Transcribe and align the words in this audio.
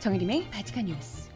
정혜림의 0.00 0.48
바지칸 0.52 0.84
뉴스. 0.86 1.28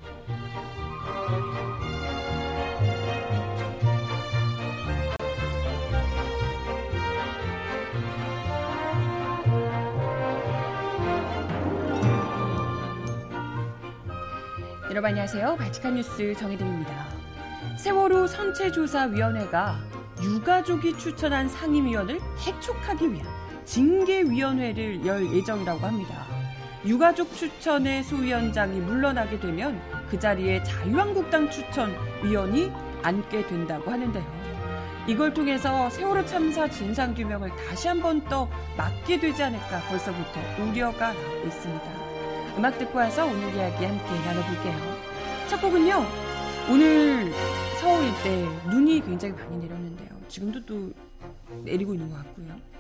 여러분 14.91 15.09
안녕하세요. 15.09 15.57
바지칸 15.57 15.97
뉴스 15.97 16.35
정혜림입니다. 16.35 17.09
세월호 17.79 18.29
선체조사위원회가 18.29 19.81
유가족이 20.23 20.97
추천한 20.99 21.49
상임위원을 21.49 22.21
해촉하기 22.47 23.13
위한 23.13 23.27
징계위원회를 23.65 25.05
열 25.05 25.35
예정이라고 25.35 25.81
합니다. 25.81 26.22
유가족 26.85 27.33
추천의 27.37 28.03
소위원장이 28.05 28.81
물러나게 28.81 29.39
되면 29.39 29.81
그 30.11 30.19
자리에 30.19 30.63
자유한국당 30.65 31.49
추천 31.51 31.95
위원이 32.23 32.73
앉게 33.03 33.47
된다고 33.47 33.91
하는데요. 33.91 34.43
이걸 35.07 35.33
통해서 35.35 35.91
세월호 35.91 36.25
참사 36.27 36.69
진상규명을 36.69 37.51
다시 37.57 37.89
한 37.89 38.01
번 38.01 38.21
더 38.29 38.49
막게 38.77 39.19
되지 39.21 39.43
않을까 39.43 39.81
벌써부터 39.89 40.41
우려가 40.63 41.13
나오고 41.13 41.47
있습니다. 41.47 41.85
음악 42.59 42.79
듣고 42.79 42.99
와서 42.99 43.27
오늘 43.27 43.53
이야기 43.55 43.85
함께 43.85 44.05
나눠볼게요. 44.25 44.75
첫 45.49 45.61
곡은요. 45.61 46.05
오늘 46.71 47.33
서울 47.81 48.05
일대 48.05 48.47
눈이 48.71 49.01
굉장히 49.01 49.35
많이 49.35 49.59
내렸는데요. 49.59 50.09
지금도 50.29 50.65
또 50.67 50.93
내리고 51.65 51.95
있는 51.95 52.11
것 52.11 52.17
같고요. 52.19 52.72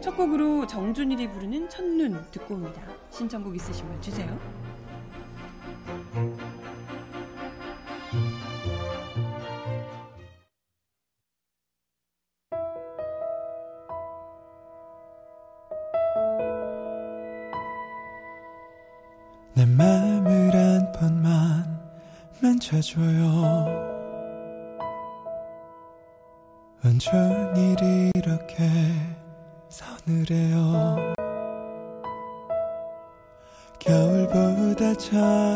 첫 0.00 0.16
곡으로 0.16 0.66
정준일이 0.66 1.30
부르는 1.30 1.68
첫눈 1.68 2.24
듣고 2.30 2.54
옵니다. 2.54 2.82
신청곡 3.10 3.54
있으시면 3.54 4.00
주세요. 4.00 4.38
내 19.54 19.66
맘을 19.66 20.54
한 20.54 20.92
번만 20.92 21.78
만져줘요 22.42 24.00
온종일 26.82 28.10
이렇게 28.14 28.64
서늘해요. 30.10 31.14
겨울보다 33.78 34.94
차 34.94 35.49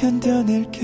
견뎌낼게 0.00 0.80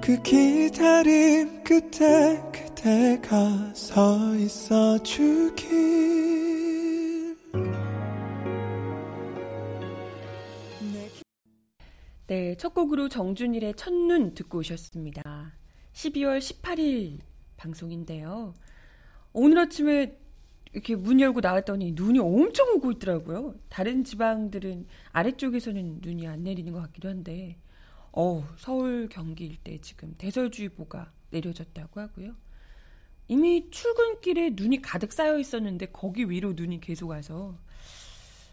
그 0.00 0.22
기다림 0.22 1.62
끝에 1.62 2.40
그대가 2.50 3.74
서 3.74 4.34
있어 4.36 4.96
주길 5.02 5.68
네, 12.28 12.56
첫 12.56 12.72
곡으로 12.72 13.10
정준일의 13.10 13.74
첫눈 13.74 14.32
듣고 14.32 14.60
오셨습니다. 14.60 15.52
12월 15.92 16.38
18일 16.38 17.18
방송인데요. 17.58 18.54
오늘 19.34 19.58
아침에 19.58 20.21
이렇게 20.72 20.96
문 20.96 21.20
열고 21.20 21.40
나왔더니 21.40 21.92
눈이 21.92 22.18
엄청 22.18 22.68
오고 22.76 22.92
있더라고요. 22.92 23.54
다른 23.68 24.04
지방들은 24.04 24.86
아래쪽에서는 25.12 25.98
눈이 26.02 26.26
안 26.26 26.44
내리는 26.44 26.72
것 26.72 26.80
같기도 26.82 27.08
한데, 27.10 27.58
어 28.12 28.46
서울 28.58 29.08
경기 29.10 29.46
일대 29.46 29.78
지금 29.80 30.14
대설주의보가 30.18 31.12
내려졌다고 31.30 32.00
하고요. 32.00 32.34
이미 33.28 33.70
출근길에 33.70 34.50
눈이 34.54 34.82
가득 34.82 35.12
쌓여 35.12 35.38
있었는데 35.38 35.86
거기 35.86 36.28
위로 36.28 36.52
눈이 36.54 36.80
계속 36.80 37.08
와서 37.10 37.56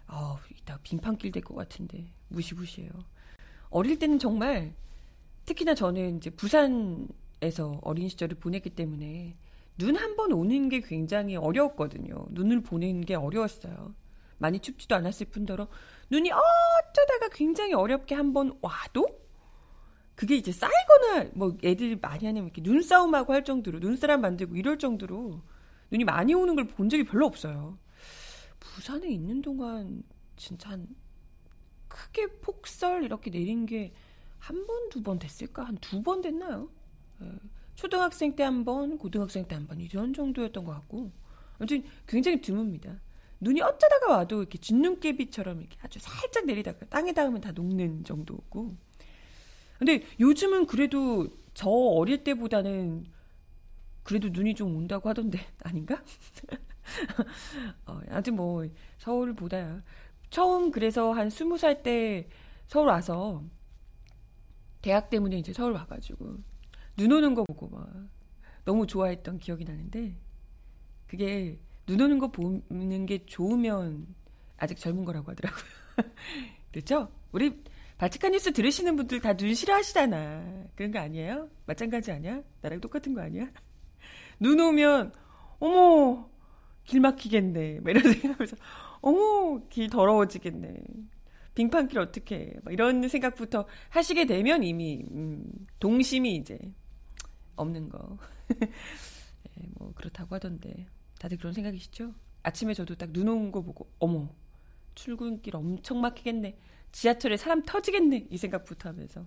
어, 0.07 0.39
이따 0.57 0.79
빙판길 0.83 1.31
될 1.31 1.43
것 1.43 1.55
같은데 1.55 2.05
무시무시해요. 2.29 2.91
어릴 3.69 3.99
때는 3.99 4.19
정말 4.19 4.73
특히나 5.45 5.75
저는 5.75 6.17
이제 6.17 6.29
부산에서 6.29 7.79
어린 7.81 8.07
시절을 8.09 8.37
보냈기 8.39 8.71
때문에 8.71 9.35
눈 9.79 9.95
한 9.95 10.15
번 10.15 10.31
오는 10.33 10.69
게 10.69 10.81
굉장히 10.81 11.35
어려웠거든요. 11.35 12.27
눈을 12.31 12.61
보는 12.61 13.01
게 13.01 13.15
어려웠어요. 13.15 13.95
많이 14.37 14.59
춥지도 14.59 14.95
않았을 14.95 15.27
뿐더러 15.27 15.67
눈이 16.09 16.31
어쩌다가 16.31 17.29
굉장히 17.33 17.73
어렵게 17.73 18.15
한 18.15 18.33
번 18.33 18.57
와도 18.61 19.07
그게 20.15 20.35
이제 20.35 20.51
쌓이거나 20.51 21.31
뭐 21.33 21.57
애들 21.63 21.97
많이 22.01 22.25
하는 22.25 22.43
이렇게 22.43 22.61
눈싸움하고 22.61 23.33
할 23.33 23.43
정도로 23.45 23.79
눈사람 23.79 24.21
만들고 24.21 24.55
이럴 24.57 24.77
정도로 24.77 25.41
눈이 25.91 26.03
많이 26.03 26.33
오는 26.33 26.55
걸 26.55 26.65
본 26.67 26.89
적이 26.89 27.05
별로 27.05 27.25
없어요. 27.25 27.77
부산에 28.59 29.07
있는 29.09 29.41
동안 29.41 30.03
진짜 30.35 30.71
한 30.71 30.87
크게 31.87 32.27
폭설 32.41 33.03
이렇게 33.05 33.31
내린 33.31 33.65
게 33.65 33.93
한 34.39 34.65
번, 34.67 34.89
두 34.89 35.03
번 35.03 35.19
됐을까? 35.19 35.63
한 35.65 35.75
두 35.81 36.01
번 36.03 36.21
됐나요? 36.21 36.69
예. 37.79 37.81
초등학생 37.81 38.35
때 38.35 38.43
한 38.43 38.65
번, 38.65 38.97
고등학생 38.97 39.45
때 39.47 39.55
한 39.55 39.67
번, 39.67 39.79
이런 39.79 40.13
정도였던 40.13 40.63
것 40.65 40.71
같고. 40.73 41.11
아무튼 41.59 41.83
굉장히 42.07 42.41
드뭅니다. 42.41 42.99
눈이 43.41 43.61
어쩌다가 43.61 44.11
와도 44.17 44.39
이렇게 44.41 44.57
진눈깨비처럼 44.57 45.61
이렇게 45.61 45.77
아주 45.81 45.99
살짝 45.99 46.45
내리다가 46.45 46.85
땅에 46.87 47.13
닿으면 47.13 47.41
다 47.41 47.51
녹는 47.51 48.03
정도고. 48.03 48.75
근데 49.77 50.03
요즘은 50.19 50.67
그래도 50.67 51.27
저 51.53 51.69
어릴 51.69 52.23
때보다는 52.23 53.05
그래도 54.03 54.29
눈이 54.29 54.55
좀 54.55 54.75
온다고 54.75 55.09
하던데, 55.09 55.39
아닌가? 55.63 56.03
어, 57.85 58.01
아직 58.09 58.31
뭐, 58.31 58.65
서울보다 58.97 59.83
처음 60.29 60.71
그래서 60.71 61.11
한 61.13 61.29
스무 61.29 61.57
살 61.57 61.83
때 61.83 62.27
서울 62.67 62.87
와서 62.87 63.43
대학 64.81 65.09
때문에 65.09 65.37
이제 65.37 65.53
서울 65.53 65.73
와가지고 65.73 66.37
눈 66.99 67.13
오는 67.13 67.33
거 67.33 67.45
보고 67.45 67.69
막 67.69 67.89
너무 68.65 68.85
좋아했던 68.85 69.39
기억이 69.39 69.63
나는데 69.63 70.17
그게 71.07 71.57
눈 71.85 72.01
오는 72.01 72.19
거 72.19 72.27
보는 72.29 73.05
게 73.05 73.25
좋으면 73.25 74.05
아직 74.57 74.77
젊은 74.77 75.05
거라고 75.05 75.31
하더라고요. 75.31 75.63
그렇죠? 76.73 77.09
우리 77.31 77.63
바티칸 77.97 78.33
뉴스 78.33 78.51
들으시는 78.51 78.97
분들 78.97 79.21
다 79.21 79.33
눈 79.37 79.53
싫어하시잖아. 79.53 80.65
그런 80.75 80.91
거 80.91 80.99
아니에요? 80.99 81.49
마찬가지 81.65 82.11
아니야? 82.11 82.41
나랑 82.61 82.81
똑같은 82.81 83.13
거 83.13 83.21
아니야? 83.21 83.47
눈 84.41 84.59
오면 84.59 85.13
어머 85.59 86.29
길 86.83 86.99
막히겠네. 86.99 87.79
막 87.79 87.91
이런 87.91 88.03
생각하면서 88.13 88.57
어머, 89.01 89.61
길 89.69 89.89
더러워지겠네. 89.89 90.75
빙판길 91.55 91.97
어떻게 91.99 92.53
막 92.63 92.73
이런 92.73 93.07
생각부터 93.07 93.65
하시게 93.89 94.25
되면 94.25 94.63
이미 94.63 95.05
음, 95.11 95.45
동심이 95.79 96.35
이제 96.35 96.59
없는 97.59 97.89
거. 97.89 98.17
네, 98.47 98.57
뭐 99.77 99.91
그렇다고 99.95 100.35
하던데 100.35 100.87
다들 101.19 101.37
그런 101.37 101.53
생각이시죠? 101.53 102.13
아침에 102.43 102.73
저도 102.73 102.95
딱 102.95 103.09
눈 103.11 103.27
온 103.27 103.51
거 103.51 103.61
보고 103.61 103.91
어머 103.99 104.29
출근길 104.95 105.55
엄청 105.55 106.01
막히겠네. 106.01 106.57
지하철에 106.91 107.37
사람 107.37 107.63
터지겠네. 107.63 108.27
이 108.31 108.37
생각부터 108.37 108.89
하면서 108.89 109.25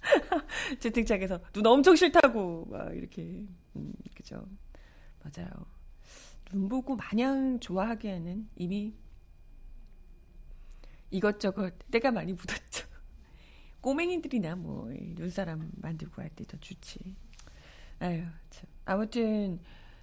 채팅창에서 0.80 1.40
눈 1.52 1.66
엄청 1.66 1.94
싫다고 1.96 2.66
막 2.70 2.96
이렇게 2.96 3.46
음, 3.76 3.92
그죠? 4.14 4.46
맞아요. 5.22 5.48
눈 6.50 6.68
보고 6.68 6.96
마냥 6.96 7.60
좋아하기에는 7.60 8.48
이미 8.56 8.94
이것저것 11.10 11.74
때가 11.90 12.10
많이 12.12 12.32
묻었죠. 12.32 12.69
꼬맹이들이나 13.80 14.56
뭐 14.56 14.90
눈사람 15.16 15.70
만들고 15.76 16.22
할 16.22 16.30
때 16.34 16.44
더 16.44 16.56
좋지. 16.58 17.14
아유, 18.00 18.22
참. 18.50 18.66
아무튼 18.84 19.60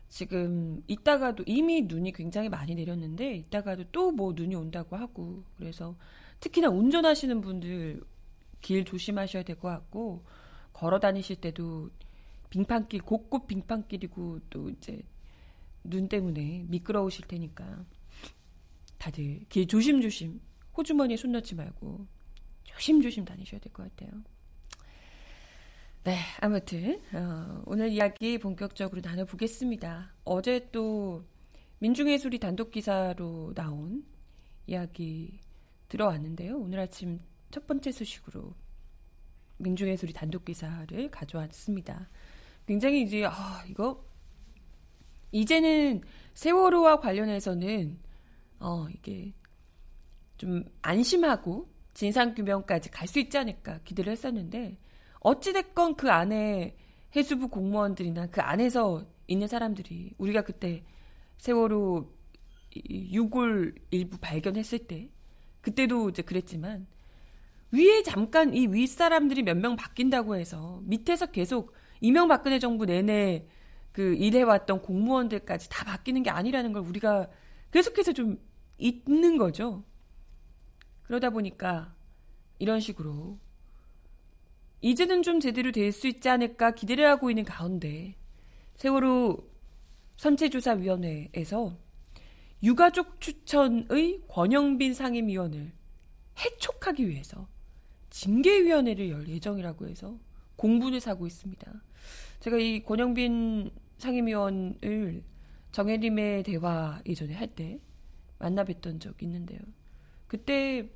지금 0.10 0.82
이따가도 0.88 1.44
이미 1.48 1.82
눈이 1.84 2.12
굉장히 2.14 2.50
많이 2.50 2.76
내렸는데 2.76 3.36
이따가도 3.36 3.86
또 3.92 4.12
뭐 4.12 4.34
눈이 4.34 4.56
온다고 4.56 4.96
하고 4.96 5.44
그래서 5.58 5.96
특히나 6.40 6.70
운전하시는 6.70 7.42
분들 7.42 8.02
길 8.62 8.86
조심하셔야 8.86 9.44
될 9.44 9.58
것 9.58 9.68
같고 9.70 10.24
걸어 10.74 11.00
다니실 11.00 11.38
때도 11.42 11.90
빙판길 12.50 13.02
곳곳 13.02 13.48
빙판길이고 13.48 14.40
또 14.50 14.70
이제 14.70 15.02
눈 15.84 16.08
때문에 16.08 16.66
미끄러우실 16.68 17.28
테니까 17.28 17.86
다들 18.98 19.46
길 19.50 19.68
조심조심 19.68 20.40
호주머니에 20.78 21.18
손 21.18 21.32
넣지 21.34 21.56
말고 21.56 22.08
조심조심 22.78 23.26
다니셔야 23.26 23.60
될 23.60 23.72
것 23.74 23.84
같아요. 23.96 24.22
네, 26.04 26.18
아무튼 26.40 27.02
어, 27.14 27.62
오늘 27.66 27.90
이야기 27.90 28.38
본격적으로 28.38 29.02
나눠보겠습니다. 29.04 30.14
어제 30.24 30.70
또 30.72 31.26
민중예술이 31.80 32.40
단독 32.40 32.72
기사로 32.72 33.54
나온 33.56 34.06
이야기 34.68 35.40
들어왔는데요. 35.90 36.58
오늘 36.58 36.80
아침 36.80 37.20
첫 37.52 37.66
번째 37.68 37.92
소식으로 37.92 38.54
민중예술이 39.58 40.14
단독 40.14 40.46
기사를 40.46 41.10
가져왔습니다. 41.12 42.10
굉장히 42.68 43.02
이제 43.02 43.26
아 43.26 43.64
이거 43.68 44.06
이제는 45.32 46.02
세월호와 46.36 47.00
관련해서는 47.00 48.00
어 48.60 48.88
이게 48.90 49.34
좀 50.38 50.64
안심하고 50.82 51.70
진상 51.98 52.36
규명까지 52.36 52.92
갈 52.92 53.08
수 53.08 53.18
있지 53.18 53.40
않을까 53.40 53.80
기대를 53.84 54.12
했었는데 54.12 54.78
어찌됐건 55.22 55.96
그 55.96 56.12
안에 56.12 56.76
해수부 57.16 57.48
공무원들이나 57.48 58.28
그 58.28 58.40
안에서 58.40 59.04
있는 59.26 59.48
사람들이 59.48 60.14
우리가 60.20 60.44
그때 60.44 60.84
세월호 61.40 62.08
유골 62.92 63.74
일부 63.90 64.20
발견했을 64.20 64.78
때 64.86 65.10
그때도 65.62 66.10
이제 66.10 66.22
그랬지만 66.22 66.86
위에 67.72 68.04
잠깐 68.04 68.54
이 68.54 68.68
윗사람들이 68.68 69.42
몇 69.42 69.58
명 69.58 69.76
바뀐다고 69.76 70.36
해서 70.36 70.82
밑에서 70.84 71.26
계속 71.32 71.74
이명박근혜 72.02 72.60
정부 72.60 72.86
내내 72.86 73.48
그 73.92 74.14
일해왔던 74.14 74.84
공무원들까지 74.84 75.70
다 75.70 75.84
바뀌는 75.84 76.22
게 76.22 76.30
아니라는 76.30 76.74
걸 76.74 76.84
우리가 76.84 77.28
계속해서 77.72 78.14
좀 78.14 78.38
있는 78.78 79.40
거죠. 79.40 79.84
그러다 81.08 81.30
보니까 81.30 81.94
이런 82.60 82.80
식으로 82.80 83.40
이제는 84.82 85.24
좀 85.24 85.40
제대로 85.40 85.72
될 85.72 85.92
수 85.92 86.08
있지 86.08 86.30
않을까 86.30 86.72
기대를 86.72 87.08
하고 87.08 87.30
있는 87.32 87.44
가운데 87.44 88.16
세월호 88.76 89.38
선체조사위원회에서 90.18 91.78
유가족 92.64 93.20
추천의 93.22 94.24
권영빈 94.28 94.94
상임위원을 94.94 95.72
해촉하기 96.40 97.08
위해서 97.08 97.48
징계위원회를 98.10 99.10
열 99.10 99.28
예정이라고 99.28 99.88
해서 99.88 100.20
공분을 100.56 101.00
사고 101.00 101.28
있습니다. 101.28 101.72
제가 102.40 102.58
이 102.58 102.84
권영빈 102.84 103.72
상임위원을 103.98 105.24
정혜림의 105.72 106.44
대화 106.44 107.02
예전에 107.06 107.34
할 107.34 107.48
때 107.48 107.80
만나 108.40 108.64
뵀던 108.64 109.00
적 109.00 109.22
있는데요. 109.24 109.60
그때 110.28 110.90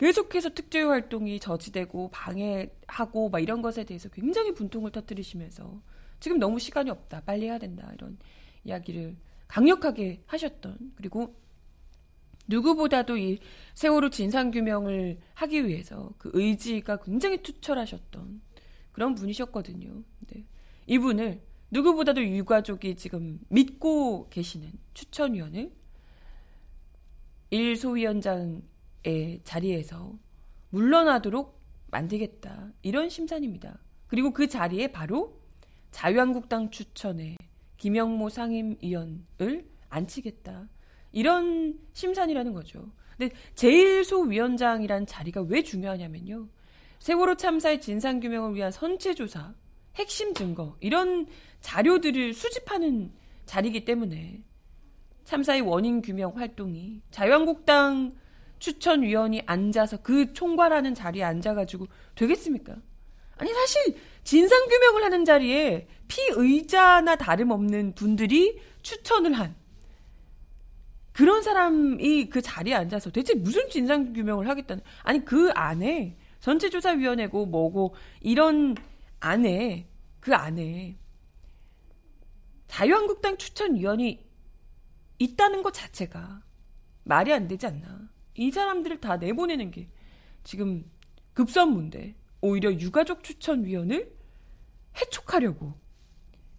계속해서 0.00 0.54
특조위 0.54 0.84
활동이 0.84 1.38
저지되고 1.40 2.08
방해하고 2.10 3.28
막 3.28 3.38
이런 3.38 3.60
것에 3.60 3.84
대해서 3.84 4.08
굉장히 4.08 4.54
분통을 4.54 4.92
터뜨리시면서 4.92 5.82
지금 6.20 6.38
너무 6.38 6.58
시간이 6.58 6.88
없다. 6.88 7.20
빨리 7.26 7.44
해야 7.44 7.58
된다. 7.58 7.90
이런 7.94 8.16
이야기를 8.64 9.18
강력하게 9.46 10.22
하셨던 10.24 10.94
그리고 10.94 11.36
누구보다도 12.46 13.18
이 13.18 13.40
세월호 13.74 14.08
진상규명을 14.08 15.18
하기 15.34 15.68
위해서 15.68 16.14
그 16.16 16.30
의지가 16.32 17.00
굉장히 17.00 17.42
투철하셨던 17.42 18.40
그런 18.92 19.14
분이셨거든요. 19.14 20.02
네. 20.28 20.46
이분을 20.86 21.42
누구보다도 21.72 22.24
유가족이 22.24 22.96
지금 22.96 23.38
믿고 23.50 24.30
계시는 24.30 24.72
추천위원을 24.94 25.70
일소위원장의 27.50 28.69
자리에서 29.44 30.18
물러나도록 30.70 31.60
만들겠다. 31.90 32.72
이런 32.82 33.08
심산입니다. 33.08 33.78
그리고 34.06 34.32
그 34.32 34.48
자리에 34.48 34.92
바로 34.92 35.40
자유한국당 35.90 36.70
추천의 36.70 37.36
김영모 37.76 38.28
상임위원을 38.28 39.64
앉히겠다. 39.88 40.68
이런 41.12 41.78
심산이라는 41.92 42.52
거죠. 42.52 42.92
근데 43.16 43.34
제1소위원장이란 43.54 45.06
자리가 45.06 45.42
왜 45.42 45.62
중요하냐면요. 45.62 46.48
세월호 47.00 47.36
참사의 47.36 47.80
진상규명을 47.80 48.54
위한 48.54 48.70
선체조사, 48.70 49.54
핵심 49.96 50.34
증거, 50.34 50.76
이런 50.80 51.26
자료들을 51.60 52.34
수집하는 52.34 53.12
자리이기 53.46 53.84
때문에 53.84 54.42
참사의 55.24 55.62
원인 55.62 56.02
규명 56.02 56.36
활동이 56.36 57.02
자유한국당 57.10 58.14
추천위원이 58.60 59.42
앉아서 59.46 60.02
그 60.02 60.32
총괄하는 60.32 60.94
자리에 60.94 61.24
앉아가지고 61.24 61.88
되겠습니까? 62.14 62.76
아니, 63.36 63.52
사실 63.52 63.96
진상규명을 64.22 65.02
하는 65.02 65.24
자리에 65.24 65.88
피의자나 66.06 67.16
다름없는 67.16 67.94
분들이 67.94 68.60
추천을 68.82 69.32
한 69.32 69.56
그런 71.12 71.42
사람이 71.42 72.28
그 72.28 72.40
자리에 72.40 72.74
앉아서 72.74 73.10
대체 73.10 73.34
무슨 73.34 73.68
진상규명을 73.68 74.48
하겠다는 74.48 74.82
아니 75.02 75.24
그 75.24 75.50
안에 75.54 76.16
전체조사위원회고 76.40 77.46
뭐고 77.46 77.94
이런 78.20 78.74
안에 79.20 79.88
그 80.20 80.34
안에 80.34 80.98
자유한국당 82.68 83.36
추천위원이 83.36 84.24
있다는 85.18 85.62
것 85.62 85.74
자체가 85.74 86.42
말이 87.04 87.32
안 87.32 87.48
되지 87.48 87.66
않나. 87.66 88.08
이 88.40 88.50
사람들을 88.50 89.02
다 89.02 89.18
내보내는 89.18 89.70
게 89.70 89.86
지금 90.44 90.90
급선무인데 91.34 92.14
오히려 92.40 92.72
유가족 92.72 93.22
추천위원을 93.22 94.16
해촉하려고 94.98 95.74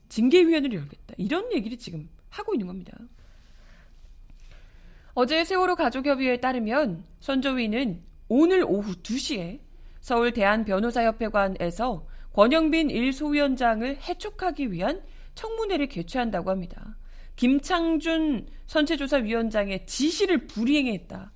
징계위원회를 0.07 0.77
열겠다. 0.77 1.15
이런 1.17 1.51
얘기를 1.51 1.79
지금 1.79 2.07
하고 2.29 2.53
있는 2.53 2.67
겁니다. 2.67 2.95
어제 5.15 5.43
세월호 5.43 5.75
가족협의회에 5.75 6.39
따르면 6.39 7.03
선조위는 7.19 8.03
오늘 8.27 8.63
오후 8.63 8.93
2시에 9.01 9.59
서울 10.01 10.33
대한변호사협회관에서 10.33 12.07
권영빈 12.33 12.89
1소위원장을 12.89 13.97
해촉하기 14.07 14.71
위한 14.71 15.01
청문회를 15.33 15.87
개최한다고 15.87 16.51
합니다. 16.51 16.95
김창준 17.37 18.47
선체조사위원장의 18.67 19.87
지시를 19.87 20.45
불이행했다. 20.45 21.31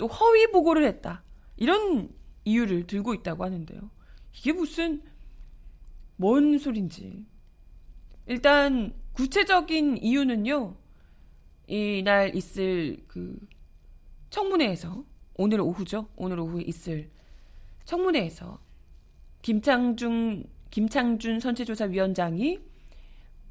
또 0.00 0.06
허위 0.06 0.46
보고를 0.46 0.82
했다. 0.84 1.22
이런 1.58 2.08
이유를 2.46 2.86
들고 2.86 3.12
있다고 3.12 3.44
하는데요. 3.44 3.90
이게 4.34 4.50
무슨 4.54 5.02
뭔 6.16 6.58
소린지. 6.58 7.26
일단 8.24 8.94
구체적인 9.12 9.98
이유는요. 9.98 10.74
이날 11.66 12.34
있을 12.34 13.04
그 13.08 13.38
청문회에서 14.30 15.04
오늘 15.34 15.60
오후죠. 15.60 16.08
오늘 16.16 16.40
오후에 16.40 16.62
있을 16.62 17.10
청문회에서 17.84 18.58
김창준 19.42 20.46
김창준 20.70 21.40
선체조사위원장이 21.40 22.58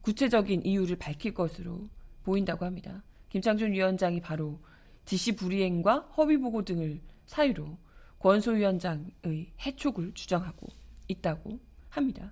구체적인 0.02 0.66
이유를 0.66 0.96
밝힐 0.96 1.36
것으로 1.36 1.90
보인다고 2.24 2.66
합니다. 2.66 3.04
김창준 3.30 3.72
위원장이 3.72 4.20
바로 4.22 4.60
지시 5.10 5.32
불이행과 5.32 6.12
허위 6.18 6.38
보고 6.38 6.64
등을 6.64 7.02
사유로 7.26 7.80
권소위원장의 8.20 9.54
해촉을 9.66 10.14
주장하고 10.14 10.68
있다고 11.08 11.60
합니다. 11.90 12.32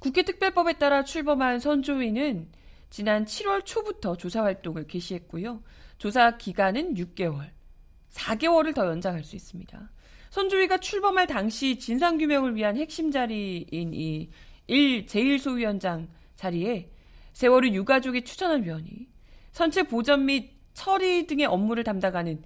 국회 0.00 0.24
특별법에 0.24 0.78
따라 0.78 1.04
출범한 1.04 1.60
선조위는 1.60 2.50
지난 2.90 3.24
7월 3.24 3.64
초부터 3.64 4.16
조사 4.16 4.42
활동을 4.42 4.88
개시했고요. 4.88 5.62
조사 5.98 6.36
기간은 6.36 6.94
6개월, 6.94 7.52
4개월을 8.10 8.74
더 8.74 8.84
연장할 8.88 9.22
수 9.22 9.36
있습니다. 9.36 9.92
선조위가 10.30 10.78
출범할 10.78 11.28
당시 11.28 11.78
진상규명을 11.78 12.56
위한 12.56 12.76
핵심 12.76 13.12
자리인 13.12 13.94
이 13.94 14.28
1, 14.66 15.06
제1소위원장 15.06 16.08
자리에 16.34 16.90
세월호 17.32 17.68
유가족이 17.68 18.24
추천한 18.24 18.64
위원이 18.64 19.06
선체 19.52 19.84
보전 19.84 20.26
및 20.26 20.58
처리 20.74 21.26
등의 21.26 21.46
업무를 21.46 21.84
담당하는 21.84 22.42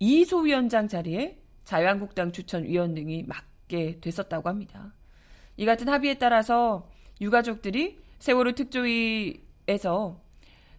2소위원장 0.00 0.88
자리에 0.88 1.38
자유한국당 1.64 2.32
추천 2.32 2.64
위원 2.64 2.94
등이 2.94 3.24
맡게 3.24 4.00
됐었다고 4.00 4.48
합니다. 4.48 4.94
이 5.56 5.66
같은 5.66 5.88
합의에 5.88 6.14
따라서 6.18 6.88
유가족들이 7.20 7.98
세월호 8.18 8.52
특조위에서 8.52 10.20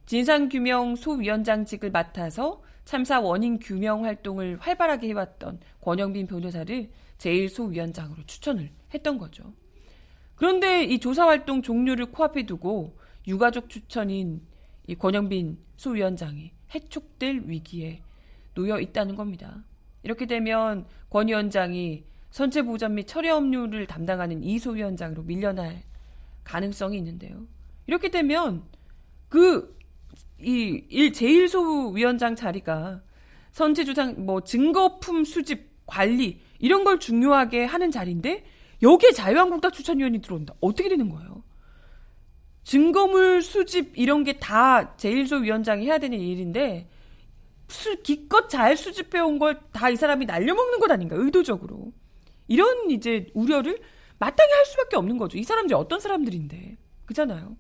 진상규명 0.06 0.96
소위원장직을 0.96 1.92
맡아서 1.92 2.64
참사 2.84 3.22
원인 3.22 3.60
규명 3.60 4.06
활동을 4.06 4.58
활발하게 4.60 5.08
해왔던 5.10 5.60
권영빈 5.82 6.28
변호사를 6.28 6.90
제1소위원장으로 7.18 8.28
추천을 8.28 8.72
했던 8.94 9.18
거죠. 9.18 9.54
그런데 10.36 10.84
이 10.84 11.00
조사 11.00 11.28
활동 11.28 11.62
종료를 11.62 12.08
코앞에 12.08 12.46
두고 12.46 12.98
유가족 13.28 13.70
추천인 13.70 14.42
이 14.88 14.96
권영빈 14.96 15.60
소위원장이 15.78 16.52
해촉될 16.74 17.44
위기에 17.46 18.02
놓여 18.54 18.80
있다는 18.80 19.16
겁니다. 19.16 19.64
이렇게 20.04 20.26
되면 20.26 20.86
권 21.10 21.28
위원장이 21.28 22.04
선체 22.32 22.62
보전 22.62 22.96
및 22.96 23.08
처리 23.08 23.30
업무를 23.30 23.86
담당하는 23.88 24.44
이 24.44 24.58
소 24.58 24.72
위원장으로 24.72 25.24
밀려날 25.24 25.84
가능성이 26.44 26.98
있는데요. 26.98 27.46
이렇게 27.88 28.10
되면 28.10 28.64
그이 29.30 31.12
제1소 31.12 31.94
위원장 31.94 32.36
자리가 32.36 33.02
선체 33.52 33.84
주상 33.84 34.26
뭐 34.26 34.42
증거품 34.42 35.24
수집 35.26 35.70
관리 35.86 36.40
이런 36.60 36.84
걸 36.84 37.00
중요하게 37.00 37.66
하는 37.66 37.92
자리인데 37.92 38.46
여기에 38.82 39.12
자유한국당 39.12 39.72
추천위원이 39.72 40.22
들어온다. 40.22 40.54
어떻게 40.62 40.90
되는 40.90 41.10
거예요? 41.10 41.31
증거물 42.64 43.42
수집 43.42 43.98
이런 43.98 44.24
게 44.24 44.34
다 44.40 44.96
제1소 44.98 45.42
위원장이 45.44 45.86
해야 45.86 45.98
되는 45.98 46.20
일인데 46.20 46.88
수, 47.68 48.02
기껏 48.04 48.48
잘 48.50 48.76
수집해 48.78 49.20
온 49.20 49.40
걸 49.40 49.60
다 49.72 49.90
이 49.90 49.96
사람이 49.96 50.26
날려먹는 50.26 50.80
것 50.80 50.92
아닌가 50.92 51.16
의도적으로 51.18 51.92
이런 52.48 52.92
이제 52.92 53.28
우려를 53.34 53.80
마땅히 54.20 54.52
할 54.54 54.66
수밖에 54.66 54.98
없는 54.98 55.18
거죠. 55.18 55.38
이 55.38 55.44
사람들이 55.44 55.74
어떤 55.76 56.00
사람들인데 56.00 56.78
그잖아요. 57.06 57.56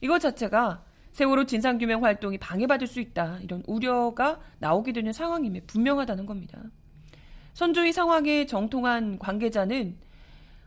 이것 0.00 0.18
자체가 0.18 0.84
세월호 1.12 1.44
진상규명 1.44 2.02
활동이 2.04 2.38
방해받을 2.38 2.86
수 2.86 2.98
있다 3.00 3.38
이런 3.42 3.62
우려가 3.66 4.40
나오게 4.58 4.92
되는 4.92 5.12
상황임에 5.12 5.60
분명하다는 5.66 6.26
겁니다. 6.26 6.62
선조의 7.54 7.92
상황에 7.92 8.46
정통한 8.46 9.18
관계자는 9.18 9.98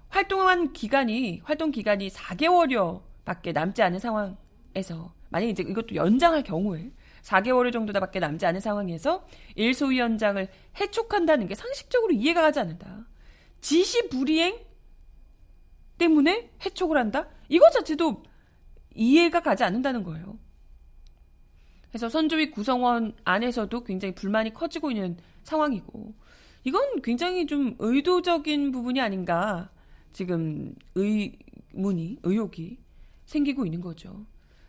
활동한 0.09 0.71
기간이 0.71 1.41
활동 1.43 1.71
기간이 1.71 2.09
4개월여 2.09 3.01
밖에 3.25 3.51
남지 3.51 3.81
않은 3.81 3.99
상황에서 3.99 5.13
만약 5.29 5.47
이제 5.47 5.63
이것도 5.63 5.95
연장할 5.95 6.43
경우에 6.43 6.91
4개월 7.23 7.73
정도다밖에 7.73 8.19
남지 8.19 8.45
않은 8.45 8.61
상황에서 8.61 9.25
일소위원장을 9.55 10.47
해촉한다는 10.79 11.47
게 11.47 11.55
상식적으로 11.55 12.13
이해가 12.13 12.41
가지 12.41 12.59
않는다. 12.59 13.07
지시 13.59 14.09
불이행 14.09 14.63
때문에 15.97 16.51
해촉을 16.63 16.97
한다? 16.97 17.27
이것 17.49 17.71
자체도 17.71 18.23
이해가 18.93 19.41
가지 19.41 19.63
않는다는 19.63 20.03
거예요. 20.03 20.37
그래서 21.89 22.09
선조위 22.09 22.51
구성원 22.51 23.15
안에서도 23.23 23.83
굉장히 23.83 24.13
불만이 24.13 24.53
커지고 24.53 24.91
있는 24.91 25.17
상황이고 25.43 26.13
이건 26.65 27.01
굉장히 27.01 27.47
좀 27.47 27.75
의도적인 27.79 28.71
부분이 28.71 28.99
아닌가 28.99 29.71
지금 30.11 30.75
의문이 30.95 32.19
의혹이 32.23 32.84
생기고 33.25 33.65
있는 33.65 33.81
거죠. 33.81 34.25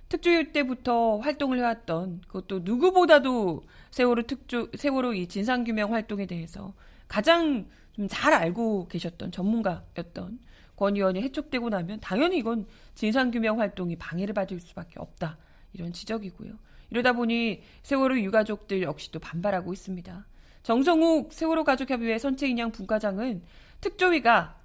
특조위 0.09 0.53
때부터 0.53 1.19
활동을 1.19 1.59
해왔던 1.59 2.23
그것도 2.29 2.61
누구보다도 2.61 3.63
세월호 3.91 4.23
특조 4.23 4.69
세월호 4.77 5.15
이 5.15 5.27
진상 5.27 5.65
규명 5.65 5.93
활동에 5.93 6.27
대해서 6.27 6.75
가장 7.09 7.67
좀 7.97 8.09
잘 8.09 8.35
알고 8.35 8.89
계셨던 8.89 9.33
전문가였던 9.33 10.39
권 10.77 10.97
의원이 10.97 11.23
해촉되고 11.23 11.71
나면 11.71 12.01
당연히 12.01 12.37
이건 12.37 12.67
진상 12.95 13.31
규명 13.31 13.59
활동이 13.59 13.97
방해를 13.97 14.35
받을 14.35 14.61
수밖에 14.61 15.01
없다 15.01 15.39
이런 15.73 15.93
지적이고요. 15.93 16.53
이러다 16.91 17.15
보니 17.15 17.63
세월호 17.83 18.21
유가족들 18.21 18.83
역시도 18.83 19.19
반발하고 19.19 19.73
있습니다. 19.73 20.27
정성욱 20.63 21.33
세월호 21.33 21.65
가족협의회 21.65 22.19
선체인양 22.19 22.73
분과장은 22.73 23.43
특조위가 23.81 24.61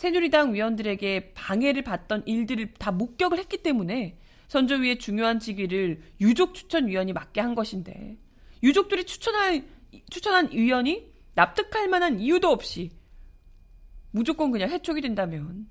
새누리당 0.00 0.54
위원들에게 0.54 1.34
방해를 1.34 1.82
받던 1.82 2.22
일들을 2.24 2.72
다 2.78 2.90
목격을 2.90 3.38
했기 3.38 3.62
때문에 3.62 4.18
선조위의 4.48 4.98
중요한 4.98 5.38
직위를 5.38 6.00
유족 6.22 6.54
추천위원이 6.54 7.12
맡게 7.12 7.42
한 7.42 7.54
것인데 7.54 8.16
유족들이 8.62 9.04
추천한 9.04 9.68
추천한 10.08 10.50
위원이 10.52 11.12
납득할 11.34 11.88
만한 11.88 12.18
이유도 12.18 12.48
없이 12.48 12.88
무조건 14.10 14.50
그냥 14.50 14.70
해촉이 14.70 15.02
된다면 15.02 15.68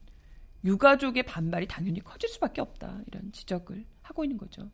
유가족의 0.63 1.23
반발이 1.23 1.65
당연히 1.65 1.99
커질 1.99 2.29
수밖에 2.29 2.61
없다 2.61 3.01
이런 3.07 3.31
지적을 3.31 3.83
하고 4.03 4.23
있는 4.23 4.37
거죠. 4.37 4.69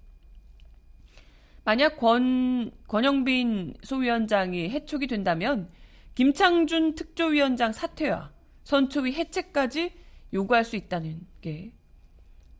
만약 1.63 1.95
권 1.95 2.71
권영빈 2.89 3.75
소위원장이 3.83 4.69
해촉이 4.69 5.07
된다면 5.07 5.71
김창준 6.15 6.95
특조위원장 6.95 7.71
사퇴와 7.71 8.34
선초위 8.65 9.13
해체까지 9.13 9.93
요구할 10.33 10.65
수 10.65 10.75
있다는 10.75 11.25
게 11.39 11.71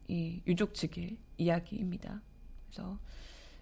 이 0.08 0.42
유족 0.46 0.74
측의 0.74 1.18
이야기입니다. 1.38 2.22
그래서 2.70 2.98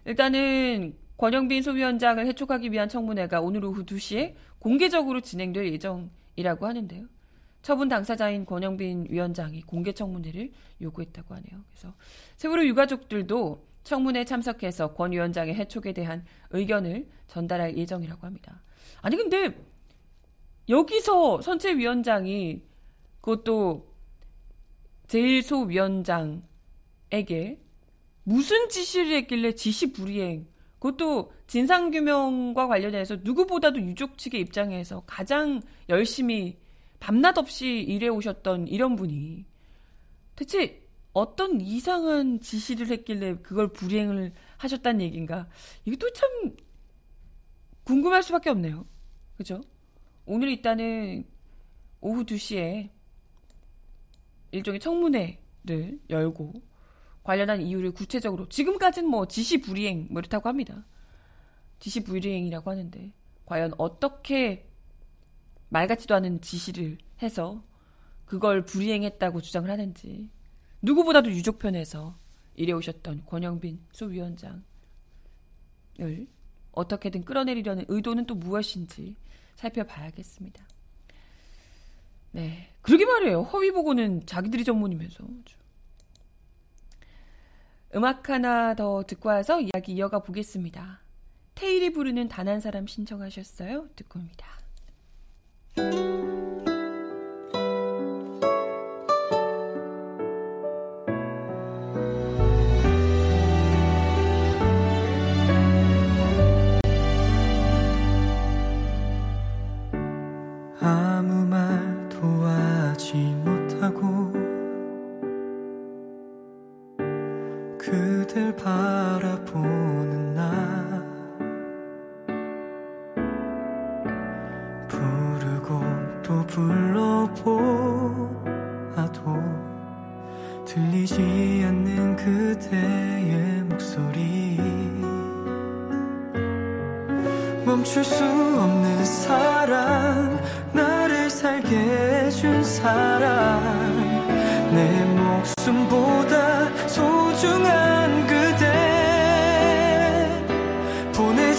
일단은 0.04 0.96
권영빈 1.16 1.62
소위원장을 1.62 2.24
해촉하기 2.26 2.72
위한 2.72 2.88
청문회가 2.88 3.40
오늘 3.40 3.64
오후 3.64 3.84
2시에 3.84 4.34
공개적으로 4.58 5.20
진행될 5.20 5.72
예정이라고 5.72 6.66
하는데요. 6.66 7.06
처분 7.62 7.88
당사자인 7.88 8.44
권영빈 8.44 9.06
위원장이 9.08 9.62
공개 9.62 9.92
청문회를 9.92 10.52
요구했다고 10.82 11.34
하네요. 11.34 11.64
그래서 11.70 11.94
세월호 12.36 12.66
유가족들도 12.66 13.66
청문회 13.84 14.24
참석해서 14.24 14.92
권 14.92 15.12
위원장의 15.12 15.54
해촉에 15.54 15.92
대한 15.92 16.24
의견을 16.50 17.08
전달할 17.26 17.76
예정이라고 17.78 18.26
합니다. 18.26 18.62
아니 19.00 19.16
근데 19.16 19.56
여기서 20.68 21.42
선체위원장이 21.42 22.62
그것도 23.20 23.92
제1소위원장에게 25.08 27.58
무슨 28.24 28.68
지시를 28.68 29.16
했길래 29.16 29.54
지시 29.54 29.92
불이행 29.92 30.46
그것도 30.78 31.32
진상규명과 31.46 32.66
관련해서 32.66 33.18
누구보다도 33.22 33.80
유족 33.80 34.18
측의 34.18 34.40
입장에서 34.40 35.02
가장 35.06 35.60
열심히 35.88 36.58
밤낮 37.00 37.38
없이 37.38 37.80
일해 37.80 38.08
오셨던 38.08 38.68
이런 38.68 38.96
분이 38.96 39.44
대체 40.36 40.82
어떤 41.12 41.60
이상한 41.60 42.40
지시를 42.40 42.88
했길래 42.88 43.36
그걸 43.36 43.72
불이행을 43.72 44.32
하셨다는 44.56 45.02
얘기인가? 45.02 45.48
이것도 45.84 46.12
참 46.12 46.56
궁금할 47.84 48.22
수밖에 48.22 48.50
없네요. 48.50 48.86
그죠? 49.36 49.60
오늘 50.26 50.48
일단은 50.48 51.24
오후 52.00 52.24
2시에 52.24 52.90
일종의 54.52 54.80
청문회를 54.80 56.00
열고 56.08 56.52
관련한 57.22 57.60
이유를 57.60 57.92
구체적으로 57.92 58.48
지금까지는 58.48 59.08
뭐 59.08 59.26
지시 59.26 59.60
불이행 59.60 60.08
뭐 60.10 60.20
이렇다고 60.20 60.48
합니다. 60.48 60.86
지시 61.78 62.04
불이행이라고 62.04 62.70
하는데 62.70 63.12
과연 63.46 63.72
어떻게 63.78 64.70
말 65.68 65.86
같지도 65.86 66.14
않은 66.14 66.40
지시를 66.40 66.98
해서 67.22 67.64
그걸 68.24 68.64
불이행했다고 68.64 69.40
주장을 69.40 69.68
하는지 69.68 70.30
누구보다도 70.82 71.30
유족 71.30 71.58
편에서 71.58 72.18
일해오셨던 72.54 73.24
권영빈 73.26 73.80
소위원장을 73.92 74.62
어떻게든 76.72 77.24
끌어내리려는 77.24 77.84
의도는 77.88 78.26
또 78.26 78.34
무엇인지 78.34 79.16
살펴봐야겠습니다. 79.64 80.62
네. 82.32 82.68
그러게 82.82 83.06
말이에요. 83.06 83.42
허위 83.42 83.70
보고는 83.70 84.26
자기들이 84.26 84.64
전문이면서. 84.64 85.24
음악 87.94 88.28
하나 88.28 88.74
더 88.74 89.04
듣고 89.04 89.28
와서 89.28 89.60
이야기 89.60 89.92
이어가 89.92 90.18
보겠습니다. 90.18 91.00
테일이 91.54 91.92
부르는 91.92 92.28
단 92.28 92.48
한 92.48 92.60
사람 92.60 92.86
신청하셨어요? 92.86 93.88
듣고 93.94 94.18
옵니다. 94.18 94.46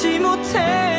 보내지 0.05 0.19
못해 0.19 0.94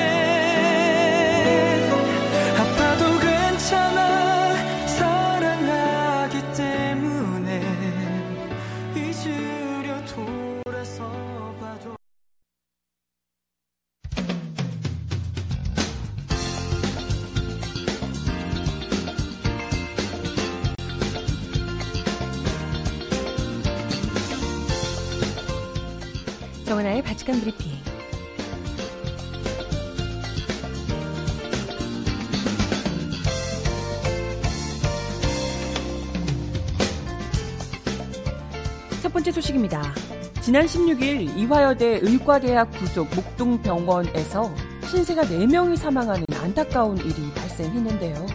지난 40.57 40.69
16일 40.69 41.37
이화여대 41.37 42.01
의과대학 42.01 42.71
부속 42.71 43.15
목동병원에서 43.15 44.51
신세가 44.89 45.25
4명이 45.25 45.77
사망하는 45.77 46.25
안타까운 46.41 46.97
일이 46.97 47.31
발생했는데요. 47.35 48.27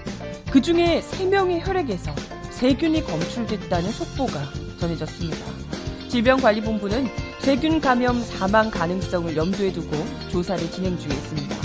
그 0.51 0.61
중에 0.61 1.01
3명의 1.01 1.65
혈액에서 1.65 2.13
세균이 2.51 3.05
검출됐다는 3.05 3.91
속보가 3.91 4.39
전해졌습니다. 4.79 5.37
질병관리본부는 6.09 7.07
세균 7.39 7.81
감염 7.81 8.21
사망 8.21 8.69
가능성을 8.69 9.35
염두에 9.35 9.71
두고 9.71 9.97
조사를 10.29 10.69
진행 10.69 10.99
중에 10.99 11.11
있습니다. 11.11 11.55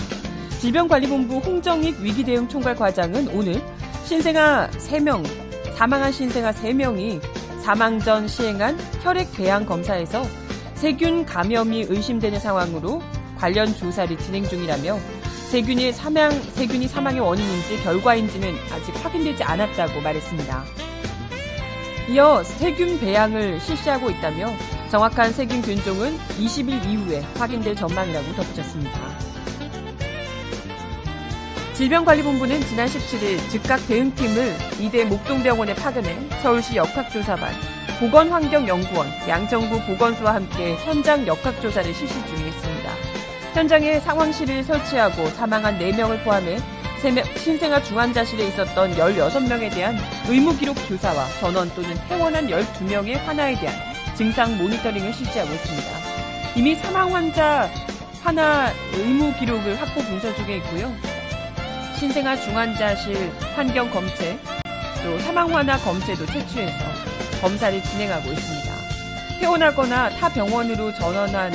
질병관리본부 0.59 1.37
홍정익 1.37 2.01
위기대응 2.01 2.49
총괄과장은 2.49 3.29
오늘 3.37 3.61
신생아 4.07 4.71
3명, 4.71 5.23
사망한 5.75 6.13
신생아 6.13 6.53
3명이 6.53 7.21
사망 7.63 7.99
전 7.99 8.27
시행한 8.27 8.79
혈액 9.03 9.35
배양 9.35 9.67
검사에서 9.67 10.23
세균 10.77 11.25
감염이 11.25 11.87
의심되는 11.89 12.39
상황으로 12.39 13.03
관련 13.39 13.75
조사를 13.75 14.17
진행 14.19 14.45
중이라며 14.45 14.99
세균이 15.51 15.93
사망, 15.93 16.31
세균이 16.31 16.87
사망의 16.87 17.21
원인인지 17.21 17.83
결과인지는 17.83 18.55
아직 18.71 18.93
확인되지 19.05 19.43
않았다고 19.43 20.01
말했습니다. 20.03 20.65
이어 22.11 22.45
세균 22.45 23.01
배양을 23.01 23.59
실시하고 23.61 24.11
있다며 24.11 24.53
정확한 24.91 25.33
세균 25.33 25.63
균종은 25.63 26.19
20일 26.39 26.87
이후에 26.87 27.21
확인될 27.37 27.75
전망이라고 27.75 28.35
덧붙였습니다. 28.35 29.01
질병관리본부는 31.73 32.61
지난 32.63 32.87
17일 32.87 33.51
즉각 33.51 33.87
대응팀을 33.87 34.55
이대 34.81 35.05
목동병원에 35.05 35.75
파견해 35.75 36.17
서울시 36.43 36.77
역학조사반, 36.77 37.53
보건환경연구원, 37.99 39.09
양정부 39.27 39.81
보건소와 39.87 40.35
함께 40.35 40.75
현장 40.85 41.27
역학조사를 41.27 41.95
실시 41.95 42.15
중에 42.27 42.49
있습니다. 42.49 42.91
현장에 43.55 44.01
상황실을 44.01 44.63
설치하고 44.65 45.27
사망한 45.31 45.79
4명을 45.79 46.23
포함해 46.25 46.59
신생아 47.37 47.83
중환자실에 47.83 48.49
있었던 48.49 48.95
16명에 48.97 49.73
대한 49.73 49.97
의무기록 50.29 50.77
조사와 50.87 51.27
전원 51.41 51.71
또는 51.75 51.95
퇴원한 52.09 52.49
12명의 52.49 53.17
환아에 53.25 53.55
대한 53.59 53.75
증상 54.15 54.59
모니터링을 54.59 55.13
실시하고 55.13 55.51
있습니다. 55.53 55.89
이미 56.57 56.75
사망 56.75 57.15
환자 57.15 57.71
하나 58.23 58.73
의무 58.93 59.33
기록을 59.39 59.81
확보 59.81 60.03
분석 60.03 60.37
중에 60.37 60.57
있고요. 60.57 60.93
신생아 61.99 62.37
중환자실 62.37 63.33
환경 63.55 63.91
검체, 63.91 64.39
또 65.03 65.19
사망 65.21 65.55
환아 65.55 65.79
검체도 65.79 66.27
채취해서 66.27 67.16
검사를 67.41 67.83
진행하고 67.83 68.33
있습니다. 68.33 68.73
퇴원하거나 69.41 70.11
타 70.11 70.29
병원으로 70.29 70.95
전원한 70.95 71.53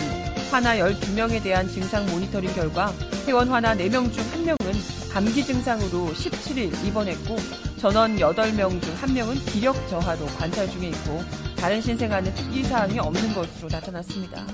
환아 0.51 0.75
12명에 0.75 1.41
대한 1.41 1.67
증상 1.67 2.05
모니터링 2.07 2.53
결과 2.53 2.93
퇴원 3.25 3.49
환아 3.49 3.75
4명 3.75 4.11
중 4.11 4.23
1명은 4.31 5.11
감기 5.11 5.43
증상으로 5.43 6.13
17일 6.13 6.85
입원했고 6.85 7.37
전원 7.77 8.17
8명 8.17 8.81
중 8.81 8.95
1명은 8.95 9.51
기력 9.51 9.75
저하로 9.89 10.25
관찰 10.37 10.69
중에 10.69 10.89
있고 10.89 11.23
다른 11.57 11.81
신생아는 11.81 12.33
특이사항이 12.33 12.99
없는 12.99 13.33
것으로 13.33 13.69
나타났습니다. 13.71 14.45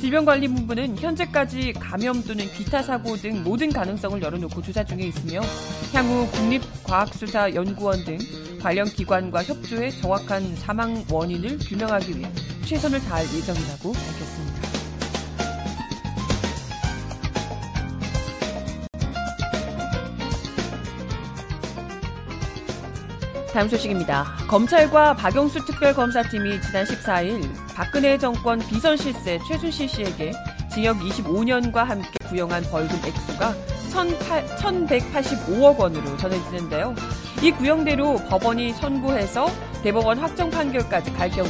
질병관리본부는 0.00 0.98
현재까지 0.98 1.72
감염 1.74 2.22
또는 2.22 2.46
기타 2.52 2.82
사고 2.82 3.16
등 3.16 3.42
모든 3.42 3.72
가능성을 3.72 4.22
열어놓고 4.22 4.62
조사 4.62 4.84
중에 4.84 5.00
있으며 5.00 5.40
향후 5.92 6.28
국립과학수사연구원 6.30 8.04
등 8.04 8.18
관련 8.58 8.86
기관과 8.86 9.44
협조해 9.44 9.90
정확한 9.90 10.56
사망 10.56 11.04
원인을 11.10 11.58
규명하기 11.58 12.18
위해 12.18 12.30
최선을 12.64 13.00
다할 13.00 13.24
예정이라고 13.24 13.92
밝혔습니다. 13.92 14.68
다음 23.52 23.68
소식입니다. 23.68 24.24
검찰과 24.48 25.14
박영수 25.14 25.64
특별검사팀이 25.64 26.60
지난 26.60 26.84
14일 26.84 27.42
박근혜 27.74 28.16
정권 28.18 28.58
비선 28.60 28.96
실세 28.96 29.40
최순실 29.48 29.88
씨에게 29.88 30.32
징역 30.70 30.98
25년과 30.98 31.76
함께 31.76 32.08
구형한 32.28 32.62
벌금 32.70 32.96
액수가 33.04 33.54
1,185억 33.90 35.78
원으로 35.78 36.16
전해지는데요. 36.18 36.94
이 37.40 37.52
구형대로 37.52 38.16
법원이 38.28 38.72
선고해서 38.72 39.48
대법원 39.84 40.18
확정 40.18 40.50
판결까지 40.50 41.12
갈 41.12 41.30
경우 41.30 41.48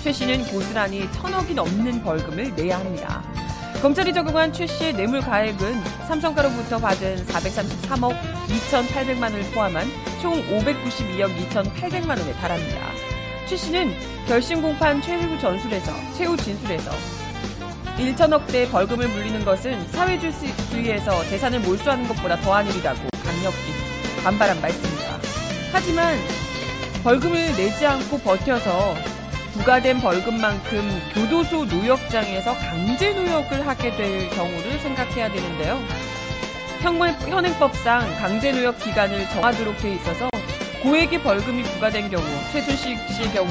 최 0.00 0.12
씨는 0.12 0.44
고스란히 0.44 1.10
천억이 1.10 1.54
넘는 1.54 2.04
벌금을 2.04 2.54
내야 2.54 2.78
합니다. 2.78 3.20
검찰이 3.82 4.12
적용한 4.12 4.52
최 4.52 4.64
씨의 4.66 4.94
뇌물 4.94 5.20
가액은 5.20 5.82
삼성가로부터 6.06 6.78
받은 6.78 7.26
433억 7.26 8.14
2,800만 8.46 9.22
원을 9.22 9.42
포함한 9.52 9.88
총 10.22 10.34
592억 10.34 11.36
2,800만 11.48 12.10
원에 12.10 12.32
달합니다. 12.34 12.78
최 13.48 13.56
씨는 13.56 13.92
결심 14.28 14.62
공판 14.62 15.02
최후 15.02 15.36
전술에서 15.40 15.92
최후 16.16 16.36
진술에서 16.36 16.92
1천억대 17.98 18.70
벌금을 18.70 19.08
물리는 19.08 19.44
것은 19.44 19.88
사회주의에서 19.88 21.24
재산을 21.24 21.58
몰수하는 21.58 22.06
것보다 22.06 22.36
더한 22.36 22.68
일이라고 22.68 23.00
강력히 23.24 23.56
반발한 24.22 24.60
바 24.60 24.68
있습니다. 24.68 25.03
하지만 25.74 26.16
벌금을 27.02 27.56
내지 27.56 27.84
않고 27.84 28.18
버텨서 28.20 28.94
부과된 29.54 30.00
벌금만큼 30.00 31.02
교도소 31.12 31.64
노역장에서 31.64 32.54
강제 32.54 33.12
노역을 33.12 33.66
하게 33.66 33.90
될 33.96 34.30
경우를 34.30 34.78
생각해야 34.78 35.32
되는데요. 35.32 35.80
현행법상 36.80 38.14
강제 38.20 38.52
노역 38.52 38.78
기간을 38.78 39.28
정하도록 39.30 39.76
돼 39.78 39.94
있어서 39.94 40.30
고액의 40.84 41.22
벌금이 41.22 41.64
부과된 41.64 42.08
경우 42.08 42.24
최순실 42.52 42.96
씨의 43.08 43.32
경우 43.32 43.48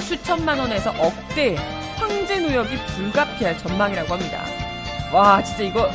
수천만 0.00 0.58
원에서 0.58 0.90
억대 0.98 1.56
황제 1.96 2.38
노역이 2.38 2.76
불가피할 2.76 3.56
전망이라고 3.56 4.12
합니다. 4.12 4.44
와 5.10 5.42
진짜 5.42 5.62
이거 5.62 5.90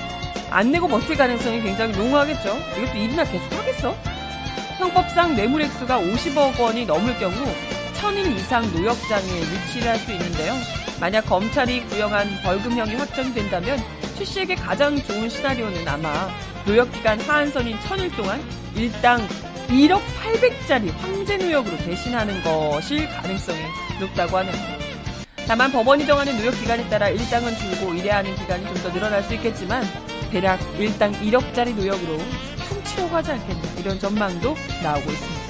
안 0.49 0.71
내고 0.71 0.87
버틸 0.87 1.15
가능성이 1.15 1.61
굉장히 1.61 1.95
농후하겠죠. 1.95 2.57
이것도 2.77 2.97
일이나 2.97 3.23
계속 3.25 3.53
하겠어? 3.53 4.16
형법상 4.77 5.35
뇌물 5.35 5.61
액수가 5.63 5.99
50억 5.99 6.59
원이 6.59 6.85
넘을 6.85 7.17
경우 7.17 7.33
천일 7.93 8.31
이상 8.37 8.61
노역장에 8.73 9.27
유치를 9.41 9.87
할 9.89 9.97
수 9.99 10.11
있는데요. 10.11 10.53
만약 10.99 11.21
검찰이 11.25 11.81
구형한 11.87 12.27
벌금형이 12.43 12.95
확정된다면 12.95 13.79
최 14.17 14.23
씨에게 14.23 14.55
가장 14.55 14.95
좋은 15.03 15.29
시나리오는 15.29 15.87
아마 15.87 16.29
노역기간 16.65 17.19
하한선인 17.21 17.79
천일 17.81 18.09
동안 18.15 18.41
일당 18.75 19.19
1억 19.67 19.99
800짜리 20.23 20.91
황제 20.97 21.37
노역으로 21.37 21.75
대신하는 21.77 22.41
것일 22.43 23.07
가능성이 23.09 23.59
높다고 23.99 24.37
하네요. 24.37 24.77
다만 25.47 25.71
법원이 25.71 26.05
정하는 26.05 26.37
노역 26.37 26.51
기간에 26.59 26.87
따라 26.89 27.09
일당은 27.09 27.55
줄고 27.57 27.93
일해야 27.93 28.17
하는 28.17 28.35
기간이 28.35 28.65
좀 28.65 28.75
더 28.83 28.91
늘어날 28.93 29.23
수 29.23 29.33
있겠지만 29.35 29.83
대략 30.31 30.59
일당 30.79 31.11
1억짜리 31.13 31.73
노역으로 31.75 32.19
퉁치려고 32.69 33.15
하지 33.15 33.31
않겠나 33.31 33.61
이런 33.79 33.99
전망도 33.99 34.55
나오고 34.83 35.11
있습니다. 35.11 35.47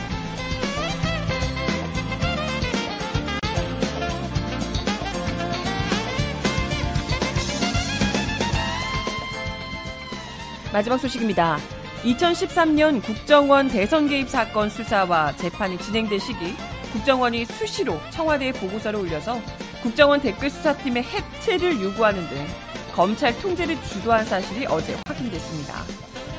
마지막 10.73 10.97
소식입니다. 10.97 11.57
2013년 12.03 13.01
국정원 13.01 13.67
대선 13.67 14.07
개입 14.07 14.29
사건 14.29 14.69
수사와 14.69 15.35
재판이 15.35 15.77
진행된 15.79 16.19
시기 16.19 16.55
국정원이 16.93 17.45
수시로 17.45 17.99
청와대에 18.11 18.51
보고서를 18.53 18.99
올려서 18.99 19.41
국정원 19.81 20.21
댓글 20.21 20.49
수사팀의 20.49 21.03
해체를 21.03 21.81
요구하는 21.81 22.27
등 22.29 22.45
검찰 22.93 23.37
통제를 23.39 23.81
주도한 23.83 24.25
사실이 24.25 24.65
어제 24.67 24.95
확인됐습니다. 25.07 25.83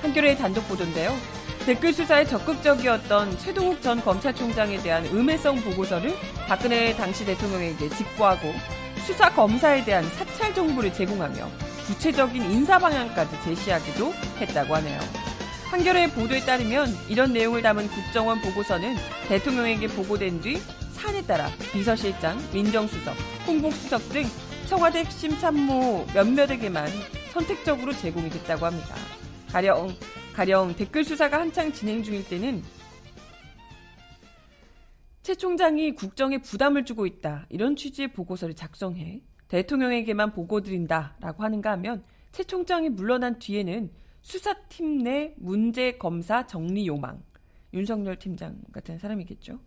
한겨레의 0.02 0.38
단독 0.38 0.66
보도인데요. 0.68 1.16
댓글 1.66 1.92
수사에 1.92 2.24
적극적이었던 2.24 3.38
최동욱 3.38 3.82
전 3.82 4.00
검찰총장에 4.00 4.78
대한 4.78 5.04
음해성 5.06 5.61
보고서를 5.61 6.14
박근혜 6.46 6.94
당시 6.96 7.26
대통령에게 7.26 7.88
직보하고 7.90 8.54
수사 9.06 9.30
검사에 9.30 9.84
대한 9.84 10.04
사찰 10.11 10.54
정보를 10.54 10.92
제공하며 10.92 11.48
구체적인 11.87 12.50
인사 12.50 12.78
방향까지 12.78 13.37
제시하기도 13.44 14.12
했다고 14.40 14.76
하네요. 14.76 15.00
한겨레 15.70 16.12
보도에 16.12 16.40
따르면 16.40 16.96
이런 17.08 17.32
내용을 17.32 17.61
담은 17.61 17.88
국정원 17.88 18.40
보고서는 18.40 18.96
대통령에게 19.28 19.88
보고된 19.88 20.40
뒤 20.40 20.62
사안에 20.92 21.22
따라 21.22 21.50
비서실장, 21.72 22.42
민정수석, 22.52 23.14
홍보수석 23.46 24.08
등 24.08 24.24
청와대 24.66 25.00
핵심 25.00 25.38
참모 25.38 26.06
몇몇에게만 26.14 26.88
선택적으로 27.32 27.94
제공이 27.94 28.30
됐다고 28.30 28.66
합니다. 28.66 28.94
가령 29.50 29.88
가령 30.34 30.76
댓글 30.76 31.04
수사가 31.04 31.40
한창 31.40 31.72
진행 31.72 32.02
중일 32.02 32.28
때는 32.28 32.62
최 35.22 35.34
총장이 35.34 35.94
국정에 35.94 36.38
부담을 36.38 36.84
주고 36.84 37.06
있다. 37.06 37.46
이런 37.48 37.74
취지의 37.76 38.12
보고서를 38.12 38.54
작성해 38.54 39.22
대통령에게만 39.48 40.32
보고 40.32 40.61
드린다라고 40.61 41.42
하는가 41.42 41.72
하면 41.72 42.04
최 42.32 42.44
총장이 42.44 42.90
물러난 42.90 43.38
뒤에는 43.38 43.90
수사팀 44.20 44.98
내 44.98 45.34
문제 45.38 45.92
검사 45.92 46.46
정리 46.46 46.87
요망. 46.87 47.22
윤석열 47.72 48.18
팀장 48.18 48.61
같은 48.72 48.98
사람이겠죠. 48.98 49.58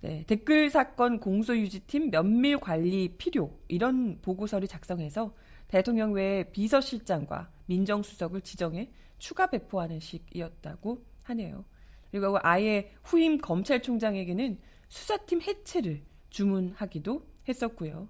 네, 0.00 0.24
댓글 0.26 0.70
사건 0.70 1.18
공소유지팀 1.18 2.10
면밀 2.10 2.58
관리 2.58 3.14
필요. 3.18 3.58
이런 3.68 4.18
보고서를 4.22 4.68
작성해서 4.68 5.34
대통령 5.68 6.12
외에 6.12 6.44
비서실장과 6.44 7.50
민정수석을 7.68 8.40
지정해 8.40 8.90
추가 9.18 9.46
배포하는 9.48 10.00
식이었다고 10.00 11.04
하네요. 11.22 11.64
그리고 12.10 12.38
아예 12.42 12.92
후임 13.04 13.38
검찰총장에게는 13.38 14.58
수사팀 14.88 15.42
해체를 15.42 16.02
주문하기도 16.30 17.26
했었고요. 17.48 18.08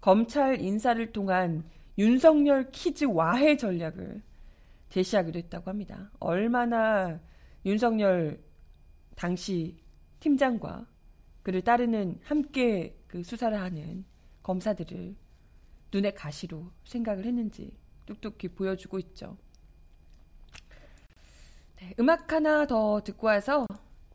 검찰 0.00 0.60
인사를 0.60 1.12
통한 1.12 1.64
윤석열 1.98 2.70
키즈 2.70 3.04
와해 3.04 3.56
전략을 3.56 4.22
제시하기도 4.90 5.38
했다고 5.38 5.70
합니다. 5.70 6.10
얼마나 6.20 7.20
윤석열 7.64 8.40
당시 9.16 9.76
팀장과 10.20 10.86
그를 11.42 11.62
따르는 11.62 12.20
함께 12.22 12.96
그 13.06 13.22
수사를 13.22 13.58
하는 13.60 14.04
검사들을 14.42 15.16
눈에 15.92 16.10
가시로 16.12 16.70
생각을 16.84 17.24
했는지 17.24 17.72
뚝뚝히 18.06 18.48
보여주고 18.48 18.98
있죠. 19.00 19.36
네, 21.76 21.94
음악 21.98 22.32
하나 22.32 22.66
더 22.66 23.00
듣고 23.02 23.26
와서 23.26 23.66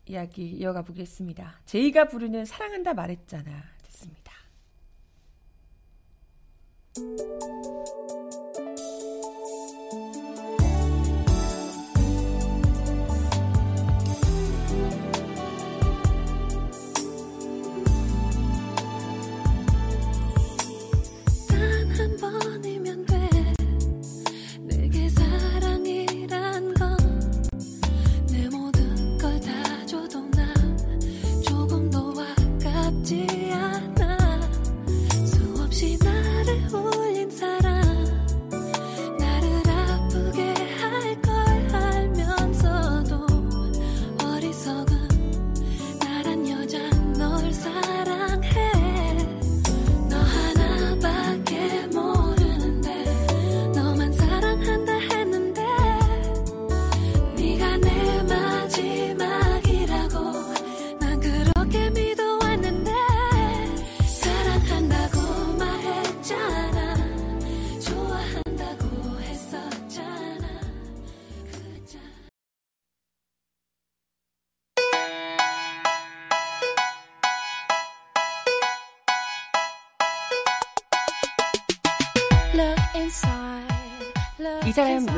이야기 0.06 0.50
이어가 0.50 0.82
보겠습니다. 0.82 1.60
제이가 1.66 2.08
부르는 2.08 2.44
사랑한다 2.44 2.94
말했잖아 2.94 3.62
듣습니다. 3.84 4.32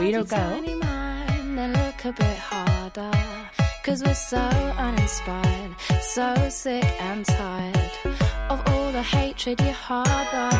왜 0.02 0.08
이럴까요? 0.08 0.60
Cause 3.84 4.00
we're 4.04 4.14
so 4.14 4.38
uninspired, 4.78 5.74
so 6.00 6.34
sick 6.48 6.84
and 7.00 7.24
tired 7.26 7.90
of 8.48 8.62
all 8.70 8.92
the 8.92 9.02
hatred 9.02 9.60
you 9.62 9.72
harbor. 9.72 10.50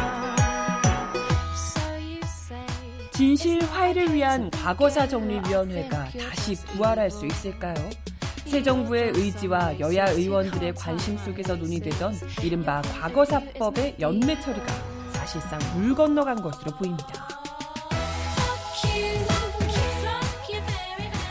진실 3.12 3.60
화해를 3.64 4.12
위한 4.12 4.50
과거사 4.50 5.06
정리위원회가 5.08 6.08
다시 6.28 6.56
부활할 6.66 7.10
수 7.10 7.26
있을까요? 7.26 7.74
새 8.44 8.62
정부의 8.62 9.12
의지와 9.14 9.78
여야 9.78 10.10
의원들의 10.10 10.74
관심 10.74 11.16
속에서 11.18 11.56
논의되던 11.56 12.14
이른바 12.42 12.82
과거사법의 12.82 13.96
연내 14.00 14.40
처리가 14.40 14.66
사실상 15.12 15.58
물 15.74 15.94
건너간 15.94 16.42
것으로 16.42 16.76
보입니다. 16.76 17.41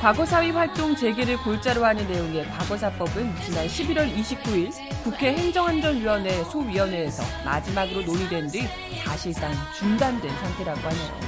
과거사위 0.01 0.49
활동 0.49 0.95
재개를 0.95 1.37
골자로 1.43 1.85
하는 1.85 2.07
내용의 2.07 2.49
과거사법은 2.49 3.35
지난 3.45 3.67
11월 3.67 4.11
29일 4.11 4.71
국회 5.03 5.31
행정안전위원회 5.31 6.43
소위원회에서 6.45 7.21
마지막으로 7.45 8.01
논의된 8.01 8.47
뒤 8.47 8.67
사실상 9.05 9.53
중단된 9.77 10.27
상태라고 10.27 10.79
하네요. 10.79 11.19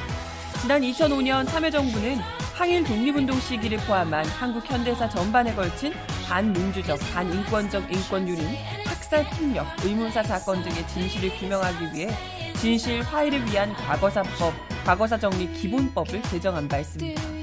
지난 0.59 0.81
2005년 0.81 1.47
참여정부는 1.49 2.17
항일 2.55 2.83
독립운동 2.83 3.39
시기를 3.41 3.77
포함한 3.77 4.25
한국 4.25 4.67
현대사 4.67 5.07
전반에 5.07 5.53
걸친 5.53 5.93
반민주적, 6.27 6.97
반인권적 7.13 7.93
인권유린, 7.93 8.57
학살 8.87 9.29
폭력, 9.29 9.67
의문사 9.85 10.23
사건 10.23 10.63
등의 10.63 10.87
진실을 10.87 11.29
규명하기 11.37 11.93
위해 11.93 12.09
진실 12.55 13.03
화해를 13.03 13.45
위한 13.45 13.71
과거사법, 13.73 14.51
과거사 14.83 15.19
정리 15.19 15.53
기본법을 15.53 16.23
제정한 16.23 16.67
바 16.67 16.79
있습니다. 16.79 17.42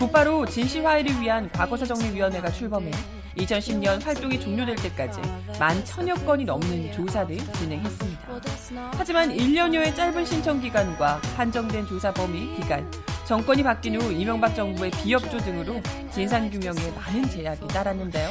곧바로 0.00 0.46
진실 0.46 0.86
화해를 0.86 1.20
위한 1.20 1.50
과거사 1.50 1.84
정리위원회가 1.84 2.50
출범해 2.50 2.90
2010년 3.36 4.02
활동이 4.02 4.40
종료될 4.40 4.74
때까지 4.76 5.20
만 5.58 5.84
천여 5.84 6.14
건이 6.14 6.46
넘는 6.46 6.90
조사를 6.92 7.36
진행했습니다. 7.36 8.20
하지만 8.96 9.36
1년여의 9.36 9.94
짧은 9.94 10.24
신청 10.24 10.58
기간과 10.58 11.20
한정된 11.36 11.86
조사 11.86 12.10
범위, 12.14 12.56
기간, 12.56 12.90
정권이 13.26 13.62
바뀐 13.62 14.00
후 14.00 14.10
이명박 14.10 14.54
정부의 14.54 14.90
비협조 14.90 15.36
등으로 15.38 15.82
진상규명에 16.14 16.90
많은 16.96 17.28
제약이 17.28 17.68
따랐는데요. 17.68 18.30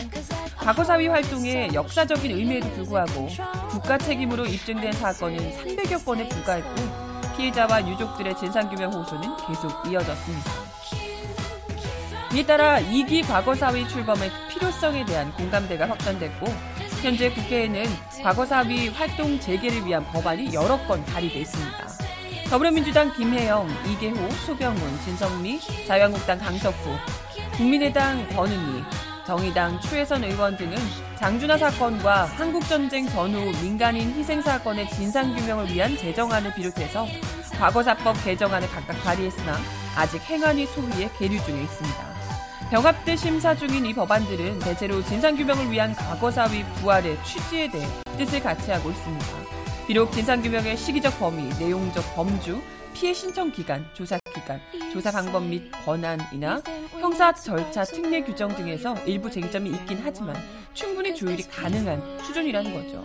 과거사위 0.58 1.08
활동의 1.08 1.76
역사적인 1.76 2.32
의미에도 2.32 2.68
불구하고 2.72 3.30
국가 3.70 3.98
책임으로 4.00 4.48
입증된 4.48 4.92
사건은 4.94 5.38
300여 5.56 6.04
건에 6.04 6.28
불과했고 6.28 7.10
피해자와 7.38 7.88
유족들의 7.88 8.36
진상규명 8.38 8.92
호소는 8.92 9.30
계속 9.48 9.72
이어졌습니다. 9.88 10.52
이에 12.32 12.46
따라 12.46 12.80
2기 12.80 13.28
과거사위 13.28 13.88
출범의 13.88 14.30
필요성에 14.50 15.04
대한 15.06 15.34
공감대가 15.34 15.90
확산됐고 15.90 16.46
현재 17.02 17.32
국회에는 17.32 17.86
과거사위 18.22 18.90
활동 18.90 19.40
재개를 19.40 19.84
위한 19.86 20.06
법안이 20.06 20.54
여러 20.54 20.78
건 20.86 21.04
발의돼 21.06 21.40
있습니다. 21.40 21.88
더불어민주당 22.50 23.12
김혜영, 23.14 23.68
이계호, 23.88 24.30
소경훈, 24.46 25.00
진성미, 25.06 25.60
자유한국당 25.88 26.38
강석구, 26.38 26.90
국민의당 27.58 28.28
권은희, 28.30 28.84
정의당 29.26 29.80
추혜선 29.80 30.24
의원 30.24 30.56
등은 30.56 30.76
장준하 31.18 31.58
사건과 31.58 32.26
한국전쟁 32.26 33.08
전후 33.10 33.52
민간인 33.62 34.12
희생 34.14 34.42
사건의 34.42 34.90
진상규명을 34.90 35.72
위한 35.72 35.96
재정안을 35.98 36.54
비롯해서 36.54 37.08
과거사법 37.58 38.24
개정안을 38.24 38.68
각각 38.70 39.02
발의했으나 39.04 39.58
아직 39.96 40.22
행안위 40.22 40.66
소위에 40.68 41.10
계류 41.18 41.44
중에 41.44 41.62
있습니다. 41.62 42.19
병합대 42.72 43.16
심사 43.16 43.56
중인 43.56 43.86
이 43.86 43.94
법안들은 43.94 44.60
대체로 44.60 45.04
진상규명을 45.04 45.72
위한 45.72 45.94
과거사위 45.96 46.64
부활의 46.76 47.18
취지에 47.24 47.70
대해 47.70 47.88
뜻을 48.18 48.42
같이 48.42 48.70
하고 48.70 48.92
있습니다. 48.92 49.26
비록 49.88 50.12
진상규명의 50.12 50.78
시기적 50.78 51.18
범위, 51.20 51.50
내용적 51.58 52.16
범주, 52.16 52.62
피해 52.94 53.12
신청 53.12 53.52
기간, 53.52 53.84
조사 53.94 54.20
기간, 54.36 54.62
조사 54.94 55.10
방법 55.12 55.46
및 55.46 55.72
권한이나 55.84 56.62
형사 57.00 57.34
절차 57.34 57.84
특례 57.84 58.22
규정 58.22 58.56
등에서 58.56 58.96
일부 59.06 59.32
쟁점이 59.32 59.72
있긴 59.72 60.02
하지만 60.04 60.36
충분히 60.76 61.16
조율이 61.16 61.42
가능한 61.44 62.20
수준이라는 62.20 62.72
거죠. 62.74 63.04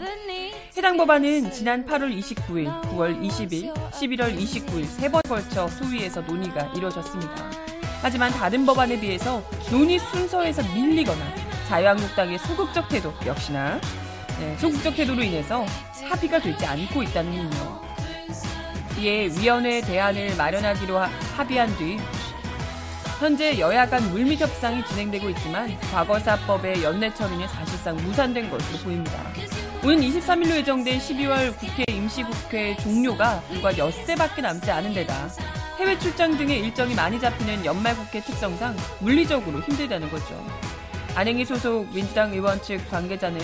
해당 0.77 0.99
법안은 0.99 1.53
지난 1.53 1.87
8월 1.87 2.15
29일, 2.19 2.83
9월 2.91 3.19
20일, 3.23 3.73
11월 3.93 4.37
29일 4.39 4.85
세 4.87 5.09
번 5.09 5.23
걸쳐 5.27 5.69
소위에서 5.69 6.21
논의가 6.21 6.73
이뤄졌습니다. 6.77 7.74
하지만 8.05 8.31
다른 8.33 8.67
법안에 8.67 9.01
비해서 9.01 9.43
논의 9.71 9.99
순서에서 9.99 10.63
밀리거나 10.75 11.25
자유한국당의 11.69 12.39
소극적 12.41 12.87
태도 12.91 13.15
역시나 13.25 13.81
네, 14.39 14.55
소극적 14.59 14.95
태도로 14.95 15.23
인해서 15.23 15.65
합의가 16.11 16.39
되지 16.39 16.67
않고 16.67 17.03
있다는군요. 17.03 17.81
이에 18.99 19.31
위원회 19.39 19.81
대안을 19.81 20.37
마련하기로 20.37 20.99
합의한 21.35 21.75
뒤 21.79 21.97
현재 23.21 23.59
여야 23.59 23.89
간 23.89 24.07
물밑 24.11 24.39
협상이 24.39 24.85
진행되고 24.85 25.31
있지만 25.31 25.75
과거사법의 25.91 26.83
연내 26.83 27.15
처리는 27.15 27.49
사실상 27.49 27.97
무산된 27.97 28.51
것으로 28.51 28.79
보입니다. 28.81 29.19
오는 29.83 29.99
23일로 29.99 30.57
예정된 30.57 30.99
12월 30.99 31.57
국회 31.57 31.85
임시국회 31.89 32.77
종료가 32.83 33.41
불과 33.49 33.79
엿새밖에 33.79 34.43
남지 34.43 34.71
않은 34.71 34.93
데다 34.93 35.31
해외 35.79 35.99
출장 35.99 36.37
등의 36.37 36.61
일정이 36.61 36.95
많이 36.95 37.19
잡히는 37.19 37.65
연말 37.65 37.97
국회 37.97 38.21
특성상 38.21 38.77
물리적으로 39.01 39.61
힘들다는 39.61 40.09
거죠. 40.09 40.41
안행이 41.17 41.45
소속 41.45 41.93
민주당 41.93 42.33
의원 42.33 42.63
측 42.63 42.79
관계자는 42.91 43.41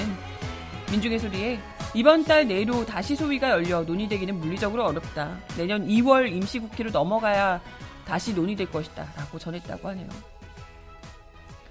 민중의 0.92 1.18
소리에 1.18 1.58
이번 1.94 2.24
달 2.24 2.46
내로 2.46 2.86
다시 2.86 3.16
소위가 3.16 3.50
열려 3.50 3.82
논의되기는 3.82 4.38
물리적으로 4.38 4.84
어렵다. 4.84 5.38
내년 5.56 5.86
2월 5.88 6.32
임시국회로 6.32 6.90
넘어가야 6.90 7.60
다시 8.04 8.32
논의될 8.32 8.70
것이다. 8.70 9.06
라고 9.16 9.38
전했다고 9.38 9.88
하네요. 9.88 10.08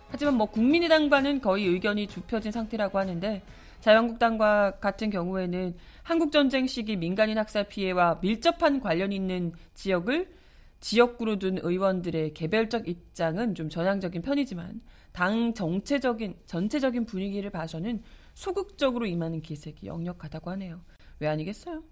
하지만 0.10 0.34
뭐 0.36 0.48
국민의당과는 0.48 1.40
거의 1.40 1.66
의견이 1.68 2.08
좁혀진 2.08 2.52
상태라고 2.52 3.00
하는데 3.00 3.42
자유한국당과 3.80 4.80
같은 4.82 5.10
경우에는 5.10 5.76
한국전쟁 6.04 6.68
시기 6.68 6.98
민간인 6.98 7.38
학살 7.38 7.66
피해와 7.66 8.18
밀접한 8.22 8.82
관련 8.82 9.14
있는 9.14 9.54
지역을 9.76 10.39
지역구로 10.80 11.40
둔 11.40 11.60
의원들의 11.62 12.34
개별적 12.34 12.88
입장은 12.88 13.56
좀 13.56 13.70
전향적인 13.70 14.22
편이지만 14.22 14.82
당 15.12 15.54
정체적인 15.54 16.36
전체적인 16.46 17.06
분위기를 17.06 17.50
봐서는 17.50 18.02
소극적으로 18.34 19.06
임하는 19.06 19.42
기색이 19.42 19.88
역력하다고 19.88 20.52
하네요. 20.52 20.82
왜 21.20 21.28
아니겠어요? 21.28 21.84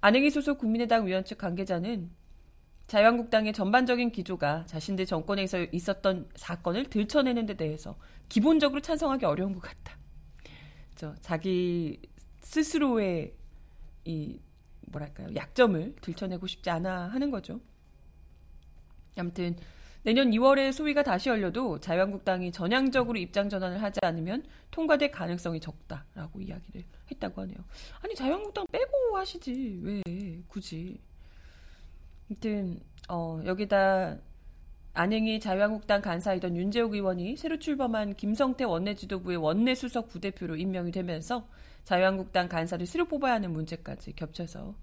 안행이 0.00 0.30
소속 0.30 0.58
국민의당 0.58 1.06
위원 1.06 1.24
측 1.24 1.38
관계자는 1.38 2.10
자유한국당의 2.86 3.52
전반적인 3.52 4.12
기조가 4.12 4.66
자신들 4.66 5.06
정권에서 5.06 5.64
있었던 5.72 6.28
사건을 6.34 6.90
들춰내는 6.90 7.46
데 7.46 7.54
대해서 7.54 7.96
기본적으로 8.28 8.80
찬성하기 8.80 9.24
어려운 9.24 9.54
것 9.54 9.60
같다. 9.60 9.96
저 10.94 11.14
자기 11.20 12.00
스스로의 12.40 13.34
이 14.04 14.38
뭐랄까요 14.88 15.34
약점을 15.34 15.96
들춰내고 16.00 16.46
싶지 16.46 16.70
않아 16.70 17.08
하는 17.08 17.30
거죠. 17.30 17.60
아무튼 19.16 19.56
내년 20.04 20.30
2월에 20.30 20.72
소위가 20.72 21.04
다시 21.04 21.28
열려도 21.28 21.78
자유한국당이 21.78 22.50
전향적으로 22.50 23.18
입장 23.18 23.48
전환을 23.48 23.82
하지 23.82 24.00
않으면 24.02 24.44
통과될 24.70 25.12
가능성이 25.12 25.60
적다라고 25.60 26.40
이야기를 26.40 26.84
했다고 27.10 27.42
하네요. 27.42 27.58
아니 28.00 28.14
자유한국당 28.14 28.66
빼고 28.72 29.16
하시지 29.16 29.80
왜 29.82 30.02
굳이? 30.48 31.00
아무튼 32.28 32.80
어, 33.08 33.40
여기다 33.44 34.18
안행이 34.94 35.40
자유한국당 35.40 36.02
간사이던 36.02 36.56
윤재욱 36.56 36.94
의원이 36.94 37.36
새로 37.36 37.58
출범한 37.58 38.14
김성태 38.14 38.64
원내지도부의 38.64 39.38
원내 39.38 39.74
수석 39.74 40.08
부대표로 40.08 40.56
임명이 40.56 40.90
되면서 40.90 41.48
자유한국당 41.84 42.48
간사를 42.48 42.84
새로 42.86 43.06
뽑아야 43.06 43.34
하는 43.34 43.52
문제까지 43.52 44.14
겹쳐서 44.14 44.74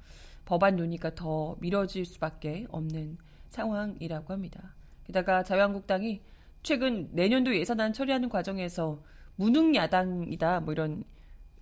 법안 0.45 0.77
논의가 0.77 1.13
더 1.13 1.57
미뤄질 1.59 2.05
수밖에 2.05 2.65
없는 2.69 3.17
상황이라고 3.49 4.33
합니다. 4.33 4.75
게다가 5.05 5.43
자유한국당이 5.43 6.21
최근 6.63 7.09
내년도 7.13 7.55
예산안 7.55 7.93
처리하는 7.93 8.29
과정에서 8.29 9.01
무능 9.35 9.75
야당이다 9.75 10.59
뭐 10.61 10.73
이런 10.73 11.03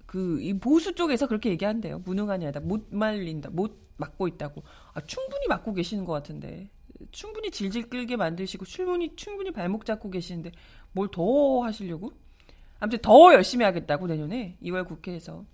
그 0.05 0.39
이 0.41 0.53
보수 0.57 0.95
쪽에서 0.95 1.27
그렇게 1.27 1.49
얘기한대요. 1.51 1.99
무능한 1.99 2.41
야당 2.43 2.67
못 2.67 2.87
말린다, 2.91 3.49
못 3.51 3.77
막고 3.97 4.27
있다고. 4.27 4.63
아, 4.93 5.01
충분히 5.01 5.47
막고 5.47 5.73
계시는 5.73 6.05
것 6.05 6.13
같은데 6.13 6.69
충분히 7.11 7.51
질질 7.51 7.89
끌게 7.89 8.15
만드시고 8.15 8.65
충분히 8.65 9.15
충분히 9.15 9.51
발목 9.51 9.85
잡고 9.85 10.09
계시는데 10.09 10.51
뭘 10.93 11.09
더 11.11 11.61
하시려고? 11.63 12.11
아무튼 12.79 12.99
더 13.01 13.33
열심히 13.33 13.65
하겠다고 13.65 14.07
내년에 14.07 14.57
2월 14.63 14.87
국회에서 14.87 15.45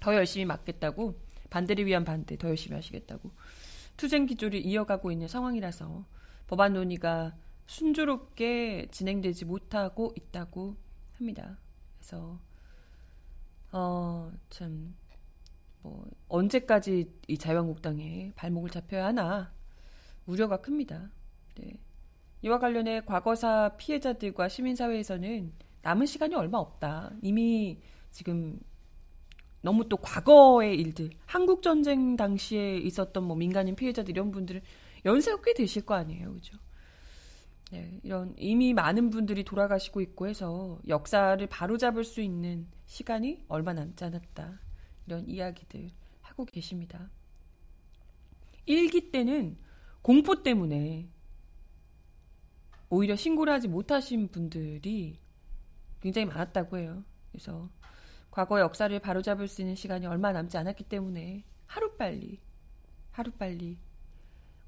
더 0.00 0.14
열심히 0.14 0.44
막겠다고 0.44 1.14
반대를 1.50 1.86
위한 1.86 2.04
반대 2.04 2.36
더 2.36 2.48
열심히 2.48 2.74
하시겠다고 2.76 3.30
투쟁 3.96 4.26
기조를 4.26 4.64
이어가고 4.64 5.10
있는 5.12 5.28
상황이라서 5.28 6.04
법안 6.46 6.74
논의가 6.74 7.36
순조롭게 7.66 8.88
진행되지 8.90 9.44
못하고 9.44 10.12
있다고 10.16 10.76
합니다. 11.14 11.58
그래서 11.98 12.38
어 13.72 14.30
참 14.50 15.06
뭐 15.86 16.04
언제까지 16.28 17.12
이 17.28 17.38
자유한국당에 17.38 18.32
발목을 18.34 18.70
잡혀야 18.70 19.06
하나 19.06 19.52
우려가 20.26 20.60
큽니다. 20.60 21.10
네. 21.54 21.78
이와 22.42 22.58
관련해 22.58 23.02
과거사 23.02 23.76
피해자들과 23.78 24.48
시민사회에서는 24.48 25.52
남은 25.82 26.06
시간이 26.06 26.34
얼마 26.34 26.58
없다. 26.58 27.12
이미 27.22 27.80
지금 28.10 28.58
너무 29.66 29.88
또 29.88 29.96
과거의 29.96 30.78
일들, 30.78 31.10
한국 31.24 31.60
전쟁 31.60 32.14
당시에 32.16 32.76
있었던 32.78 33.24
뭐 33.24 33.34
민간인 33.34 33.74
피해자들 33.74 34.12
이런 34.12 34.30
분들은 34.30 34.60
연세가 35.04 35.42
꽤 35.42 35.54
되실 35.54 35.84
거 35.84 35.94
아니에요, 35.94 36.34
그죠? 36.34 36.56
네, 37.72 37.98
이런 38.04 38.32
이미 38.38 38.72
많은 38.72 39.10
분들이 39.10 39.42
돌아가시고 39.42 40.00
있고 40.02 40.28
해서 40.28 40.78
역사를 40.86 41.44
바로잡을 41.48 42.04
수 42.04 42.20
있는 42.20 42.68
시간이 42.84 43.42
얼마 43.48 43.72
남지 43.72 44.04
않았다. 44.04 44.60
이런 45.08 45.28
이야기들 45.28 45.90
하고 46.20 46.44
계십니다. 46.44 47.10
일기 48.66 49.10
때는 49.10 49.56
공포 50.00 50.44
때문에 50.44 51.08
오히려 52.88 53.16
신고를 53.16 53.52
하지 53.52 53.66
못하신 53.66 54.28
분들이 54.28 55.18
굉장히 56.00 56.26
많았다고 56.28 56.78
해요. 56.78 57.02
그래서 57.32 57.68
과거 58.36 58.60
역사를 58.60 59.00
바로잡을 59.00 59.48
수 59.48 59.62
있는 59.62 59.74
시간이 59.74 60.04
얼마 60.04 60.30
남지 60.30 60.58
않았기 60.58 60.84
때문에 60.84 61.42
하루빨리, 61.64 62.38
하루빨리 63.12 63.78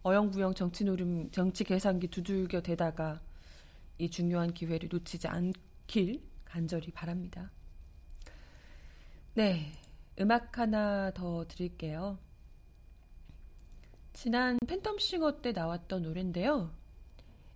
어영부영 0.03 0.55
정치 0.55 0.85
노름, 0.85 1.31
정치 1.33 1.65
계산기 1.65 2.09
두들겨 2.09 2.63
대다가 2.63 3.21
이 3.99 4.09
중요한 4.09 4.55
기회를 4.55 4.89
놓치지 4.91 5.29
않길 5.29 6.23
간절히 6.47 6.91
바랍니다. 6.93 7.51
네. 9.35 9.71
음악 10.19 10.57
하나 10.57 11.11
더 11.11 11.45
드릴게요. 11.47 12.19
지난 14.15 14.57
팬텀싱어 14.61 15.43
때 15.43 15.53
나왔던 15.53 16.05
노래인데요. 16.05 16.73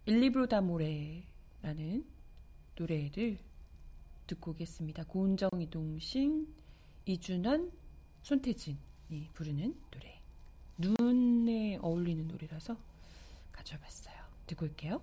일리브로다 0.05 0.61
모레라는 0.61 2.05
노래를 2.77 3.39
듣고 4.33 4.53
오겠습니다. 4.53 5.05
고은정, 5.05 5.51
이동신, 5.61 6.49
이준환, 7.05 7.71
손태진이 8.23 9.29
부르는 9.35 9.75
노래. 9.91 10.21
눈에 10.79 11.77
어울리는 11.83 12.27
노래라서 12.29 12.77
가져봤어요. 13.53 14.17
듣고 14.47 14.65
올게요. 14.67 15.03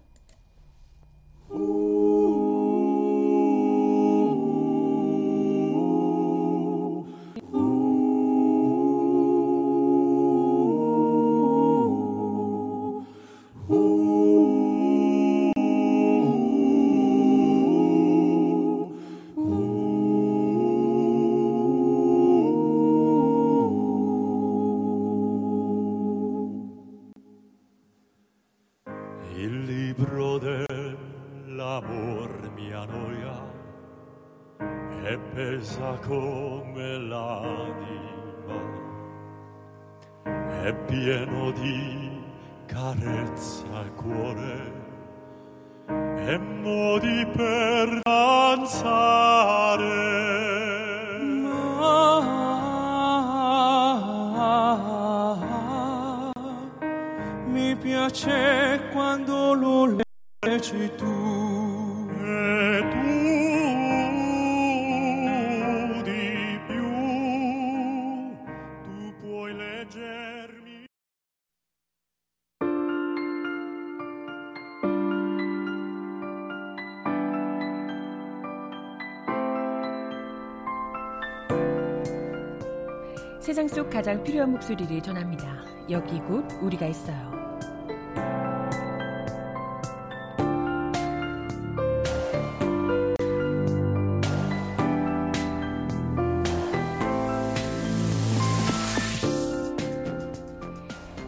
세상 83.49 83.67
속 83.67 83.89
가장 83.89 84.23
필요한 84.23 84.51
목소리를 84.51 85.01
전합니다. 85.01 85.65
여기 85.89 86.19
곧 86.19 86.45
우리가 86.61 86.85
있어요. 86.85 87.31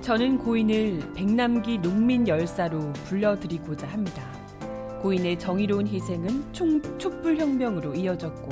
저는 0.01 0.37
고인을 0.37 1.13
백남기 1.15 1.79
농민 1.79 2.27
열사로 2.27 2.93
불러드리고자 3.05 3.87
합니다. 3.87 4.21
고인의 5.01 5.39
정의로운 5.39 5.87
희생은 5.87 6.53
총, 6.53 6.79
촛불 6.99 7.37
혁명으로 7.37 7.95
이어졌고 7.95 8.49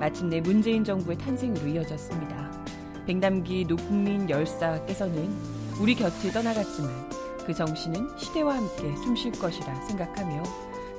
마침내 0.00 0.40
문재인 0.40 0.82
정부의 0.82 1.18
탄생으로 1.18 1.66
이어졌습니다. 1.66 2.43
백남기 3.06 3.66
녹민 3.66 4.28
열사께서는 4.28 5.30
우리 5.80 5.94
곁을 5.94 6.32
떠나갔지만 6.32 6.90
그 7.46 7.52
정신은 7.52 8.16
시대와 8.16 8.56
함께 8.56 8.96
숨쉴 8.96 9.32
것이라 9.32 9.74
생각하며 9.82 10.42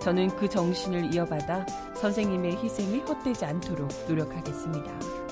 저는 0.02 0.30
그 0.36 0.48
정신을 0.48 1.14
이어받아 1.16 1.66
선생님의 1.96 2.58
희생이 2.58 3.00
헛되지 3.00 3.46
않도록 3.46 3.90
노력하겠습니다. 4.08 5.26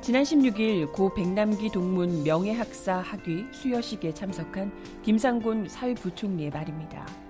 지난 0.00 0.22
16일 0.22 0.92
고 0.92 1.12
백남기 1.12 1.70
동문 1.70 2.22
명예학사 2.22 2.98
학위 2.98 3.46
수여식에 3.52 4.14
참석한 4.14 4.72
김상곤 5.02 5.68
사회부총리의 5.68 6.50
말입니다. 6.50 7.27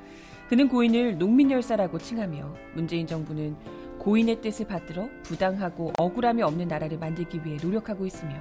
그는 0.48 0.66
고인을 0.68 1.18
농민 1.18 1.50
열사라고 1.50 1.98
칭하며 1.98 2.54
문재인 2.74 3.06
정부는 3.06 3.54
고인의 3.98 4.40
뜻을 4.40 4.66
받들어 4.66 5.08
부당하고 5.24 5.92
억울함이 5.98 6.42
없는 6.42 6.68
나라를 6.68 6.98
만들기 6.98 7.44
위해 7.44 7.58
노력하고 7.62 8.06
있으며 8.06 8.34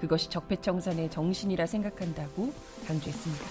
그것이 0.00 0.30
적폐청산의 0.30 1.10
정신이라 1.10 1.66
생각한다고 1.66 2.52
강조했습니다. 2.86 3.44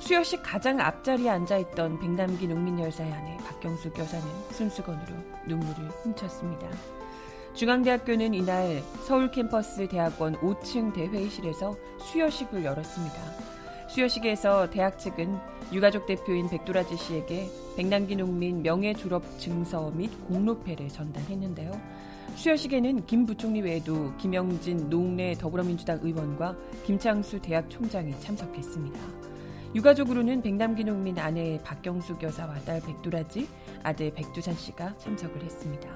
수여식 0.00 0.42
가장 0.42 0.80
앞자리에 0.80 1.30
앉아있던 1.30 2.00
백남기 2.00 2.46
농민 2.46 2.78
열사의 2.78 3.10
아내 3.10 3.36
박경숙 3.38 3.98
여사는 3.98 4.26
순수건으로 4.50 5.14
눈물을 5.46 5.88
훔쳤습니다. 6.02 6.68
중앙대학교는 7.54 8.34
이날 8.34 8.82
서울 9.06 9.30
캠퍼스 9.30 9.88
대학원 9.88 10.34
5층 10.36 10.92
대회의실에서 10.92 11.74
수여식을 12.00 12.64
열었습니다. 12.64 13.59
수여식에서 13.90 14.70
대학 14.70 15.00
측은 15.00 15.36
유가족 15.72 16.06
대표인 16.06 16.48
백도라지 16.48 16.96
씨에게 16.96 17.48
백남기 17.76 18.14
농민 18.14 18.62
명예 18.62 18.94
졸업 18.94 19.24
증서 19.40 19.90
및 19.90 20.10
공로패를 20.28 20.88
전달했는데요. 20.88 21.72
수여식에는 22.36 23.06
김 23.06 23.26
부총리 23.26 23.60
외에도 23.62 24.14
김영진 24.16 24.88
농내 24.88 25.34
더불어민주당 25.34 25.98
의원과 26.02 26.56
김창수 26.86 27.40
대학 27.40 27.68
총장이 27.68 28.12
참석했습니다. 28.20 29.00
유가족으로는 29.74 30.42
백남기 30.42 30.84
농민 30.84 31.18
아내 31.18 31.58
박경숙 31.64 32.22
여사와 32.22 32.60
딸 32.60 32.80
백도라지, 32.80 33.48
아들 33.82 34.12
백두산 34.14 34.54
씨가 34.54 34.96
참석을 34.98 35.42
했습니다. 35.42 35.88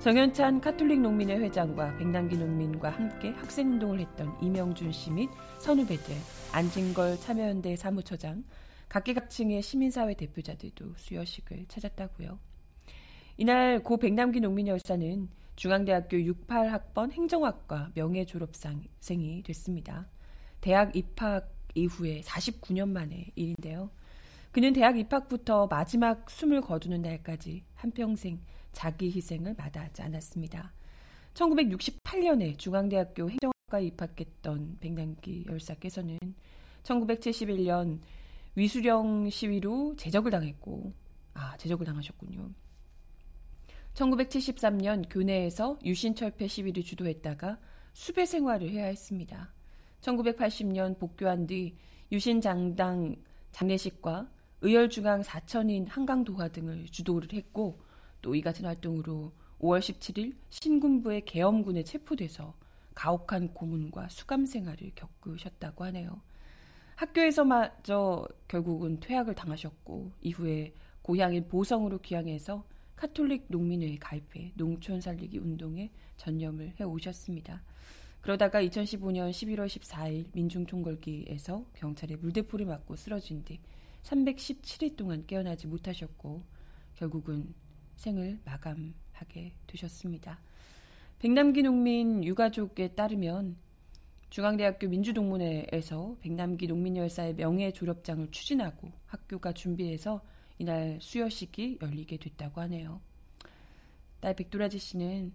정현찬 0.00 0.60
카톨릭 0.60 1.00
농민회 1.00 1.36
회장과 1.36 1.96
백남기 1.98 2.38
농민과 2.38 2.88
함께 2.90 3.30
학생운동을 3.30 4.00
했던 4.00 4.32
이명준 4.40 4.92
씨 4.92 5.10
및 5.10 5.28
선후배들, 5.58 6.14
안진걸 6.52 7.20
참여연대 7.20 7.76
사무처장, 7.76 8.44
각계각층의 8.88 9.62
시민사회 9.62 10.14
대표자들도 10.14 10.94
수여식을 10.96 11.66
찾았다고요. 11.68 12.38
이날 13.36 13.82
고 13.82 13.98
백남기 13.98 14.40
농민 14.40 14.66
열사는 14.66 15.28
중앙대학교 15.56 16.16
68학번 16.16 17.12
행정학과 17.12 17.90
명예 17.94 18.24
졸업생이 18.24 19.42
됐습니다. 19.44 20.08
대학 20.60 20.96
입학 20.96 21.52
이후에 21.74 22.22
49년 22.22 22.88
만의 22.88 23.32
일인데요. 23.36 23.90
그는 24.50 24.72
대학 24.72 24.98
입학부터 24.98 25.66
마지막 25.66 26.30
숨을 26.30 26.62
거두는 26.62 27.02
날까지 27.02 27.64
한평생 27.74 28.40
자기 28.72 29.10
희생을 29.10 29.54
마다하지 29.56 30.02
않았습니다. 30.02 30.72
1968년에 31.34 32.58
중앙대학교 32.58 33.28
행정 33.28 33.52
학과에 33.68 33.84
입학했던 33.86 34.78
백남기 34.80 35.44
열사께서는 35.46 36.18
1971년 36.82 38.00
위수령 38.54 39.30
시위로 39.30 39.94
제적을 39.96 40.30
당했고, 40.30 40.92
아, 41.34 41.56
제적을 41.58 41.86
당하셨군요. 41.86 42.50
1973년 43.94 45.04
교내에서 45.08 45.78
유신철폐 45.84 46.48
시위를 46.48 46.82
주도했다가 46.82 47.58
수배 47.92 48.26
생활을 48.26 48.70
해야 48.70 48.86
했습니다. 48.86 49.52
1980년 50.00 50.98
복교한 50.98 51.46
뒤 51.46 51.76
유신장당 52.10 53.16
장례식과 53.52 54.30
의열중앙 54.60 55.22
사천인 55.22 55.86
한강도화 55.86 56.48
등을 56.48 56.86
주도를 56.86 57.32
했고 57.32 57.80
또 58.22 58.34
이 58.34 58.40
같은 58.40 58.64
활동으로 58.64 59.32
5월 59.60 59.78
17일 59.78 60.34
신군부의 60.50 61.24
계엄군에 61.24 61.84
체포돼서 61.84 62.54
가혹한 62.98 63.54
고문과 63.54 64.08
수감 64.08 64.44
생활을 64.44 64.90
겪으셨다고 64.96 65.84
하네요. 65.84 66.20
학교에서마저 66.96 68.26
결국은 68.48 68.98
퇴학을 68.98 69.36
당하셨고 69.36 70.10
이후에 70.20 70.74
고향인 71.02 71.46
보성으로 71.46 72.00
귀향해서 72.00 72.66
카톨릭 72.96 73.44
농민회에 73.50 73.98
가입해 73.98 74.50
농촌 74.56 75.00
살리기 75.00 75.38
운동에 75.38 75.92
전념을 76.16 76.74
해 76.80 76.84
오셨습니다. 76.84 77.62
그러다가 78.20 78.60
2015년 78.64 79.30
11월 79.30 79.68
14일 79.68 80.26
민중총궐기에서 80.32 81.66
경찰에 81.74 82.16
물대포를 82.16 82.66
맞고 82.66 82.96
쓰러진 82.96 83.44
뒤 83.44 83.60
317일 84.02 84.96
동안 84.96 85.24
깨어나지 85.24 85.68
못하셨고 85.68 86.42
결국은 86.96 87.54
생을 87.94 88.40
마감하게 88.44 89.54
되셨습니다. 89.68 90.40
백남기 91.18 91.62
농민 91.62 92.22
유가족에 92.22 92.94
따르면 92.94 93.56
중앙대학교 94.30 94.86
민주동문회에서 94.88 96.16
백남기 96.20 96.68
농민열사의 96.68 97.34
명예 97.34 97.72
졸업장을 97.72 98.30
추진하고 98.30 98.92
학교가 99.06 99.52
준비해서 99.52 100.20
이날 100.58 100.98
수여식이 101.00 101.78
열리게 101.82 102.18
됐다고 102.18 102.60
하네요. 102.62 103.00
딸 104.20 104.34
백도라지 104.34 104.78
씨는 104.78 105.32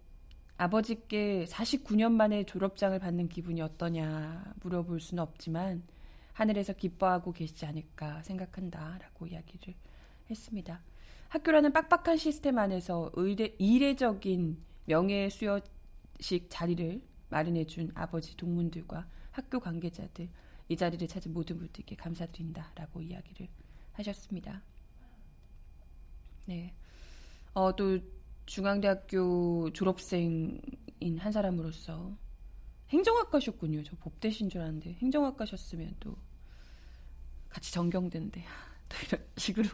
아버지께 0.56 1.46
49년 1.46 2.14
만에 2.14 2.46
졸업장을 2.46 2.98
받는 3.00 3.28
기분이 3.28 3.62
어떠냐 3.62 4.54
물어볼 4.62 5.02
수는 5.02 5.22
없지만 5.22 5.84
하늘에서 6.32 6.74
기뻐하고 6.74 7.34
계시지 7.34 7.66
않을까 7.66 8.24
생각한다 8.24 9.00
라고 9.02 9.28
이야기를 9.28 9.74
했습니다. 10.30 10.82
학교라는 11.28 11.74
빡빡한 11.74 12.16
시스템 12.18 12.58
안에서 12.58 13.12
의례, 13.16 13.56
이례적인 13.58 14.58
명예 14.86 15.30
수여식 15.30 16.48
자리를 16.50 17.02
마련해 17.30 17.66
준 17.66 17.92
아버지 17.96 18.36
동문들과 18.38 19.08
학교 19.32 19.60
관계자들 19.60 20.30
이 20.70 20.78
자리를 20.78 21.08
찾은 21.08 21.34
모든 21.34 21.58
분들께 21.58 21.96
감사드린다라고 21.96 23.02
이야기를 23.02 23.48
하셨습니다. 23.94 24.62
네. 26.46 26.74
어, 27.54 27.76
또 27.76 28.00
중앙대학교 28.46 29.72
졸업생인 29.74 30.60
한 31.18 31.32
사람으로서 31.32 32.16
행정학과셨군요. 32.90 33.84
저 33.84 33.96
법대신 33.98 34.50
줄 34.50 34.62
알았는데 34.62 34.94
행정학과셨으면 34.94 35.96
또 36.00 36.16
같이 37.50 37.72
전경되는데 37.72 38.44
또 38.90 38.98
이런 39.08 39.28
식으로 39.38 39.70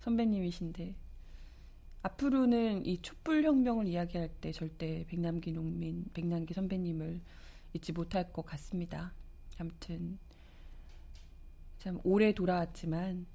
선배님이신데 0.00 0.94
앞으로는 2.02 2.86
이 2.86 3.02
촛불 3.02 3.44
혁명을 3.44 3.86
이야기할 3.86 4.30
때 4.40 4.52
절대 4.52 5.04
백남기 5.06 5.52
농민, 5.52 6.04
백남기 6.14 6.54
선배님을 6.54 7.20
잊지 7.74 7.92
못할 7.92 8.32
것 8.32 8.44
같습니다. 8.46 9.12
아무튼 9.58 10.18
참 11.78 12.00
오래 12.02 12.32
돌아왔지만 12.32 13.26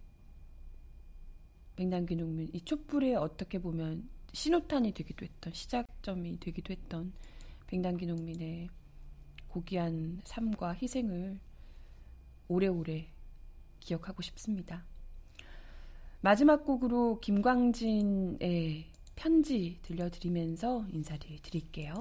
백남기 1.76 2.16
농민 2.16 2.50
이 2.54 2.62
촛불에 2.62 3.16
어떻게 3.16 3.60
보면 3.60 4.10
신호탄이 4.34 4.94
되기도 4.94 5.26
했던 5.26 5.54
시작점이 5.54 6.40
되기도 6.40 6.74
했던 6.74 7.14
백남기 7.68 8.06
농민의 8.06 8.70
고귀한 9.48 10.22
삶과 10.24 10.74
희생을 10.74 11.40
오래오래 12.48 13.08
기억하고 13.80 14.22
싶습니다. 14.22 14.86
마지막 16.26 16.66
곡으로 16.66 17.20
김광진의 17.22 18.88
편지 19.16 19.78
들려드리면서 19.84 20.86
인사를 20.90 21.22
드릴게요. 21.44 21.94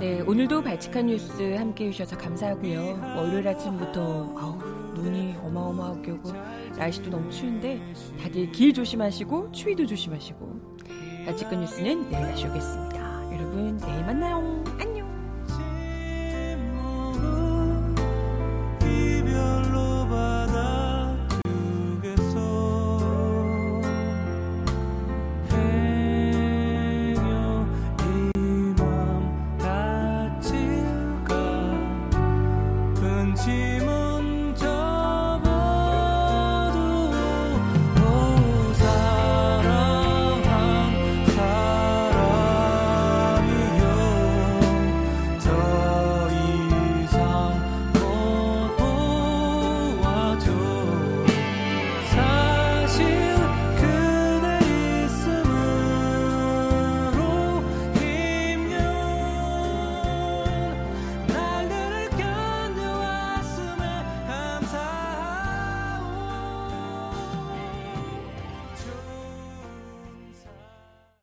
오늘도 0.00 0.62
발칙한 0.62 1.06
뉴스 1.06 1.42
함께 1.56 1.86
해주셔서 1.86 2.16
감사하고요. 2.18 3.16
월요일 3.16 3.48
아침부터 3.48 4.32
아우, 4.38 4.56
눈이 4.94 5.34
어마어마하게 5.42 6.12
오고 6.12 6.30
날씨도 6.76 7.10
너무 7.10 7.28
추운데 7.30 7.80
다들 8.22 8.52
길 8.52 8.72
조심하시고 8.72 9.50
추위도 9.50 9.86
조심하시고 9.86 10.60
발칙한 11.26 11.60
뉴스는 11.60 12.10
내일 12.10 12.26
다시 12.28 12.46
오겠습니다. 12.46 13.34
여러분 13.34 13.76
내일 13.78 14.06
만나요. 14.06 14.67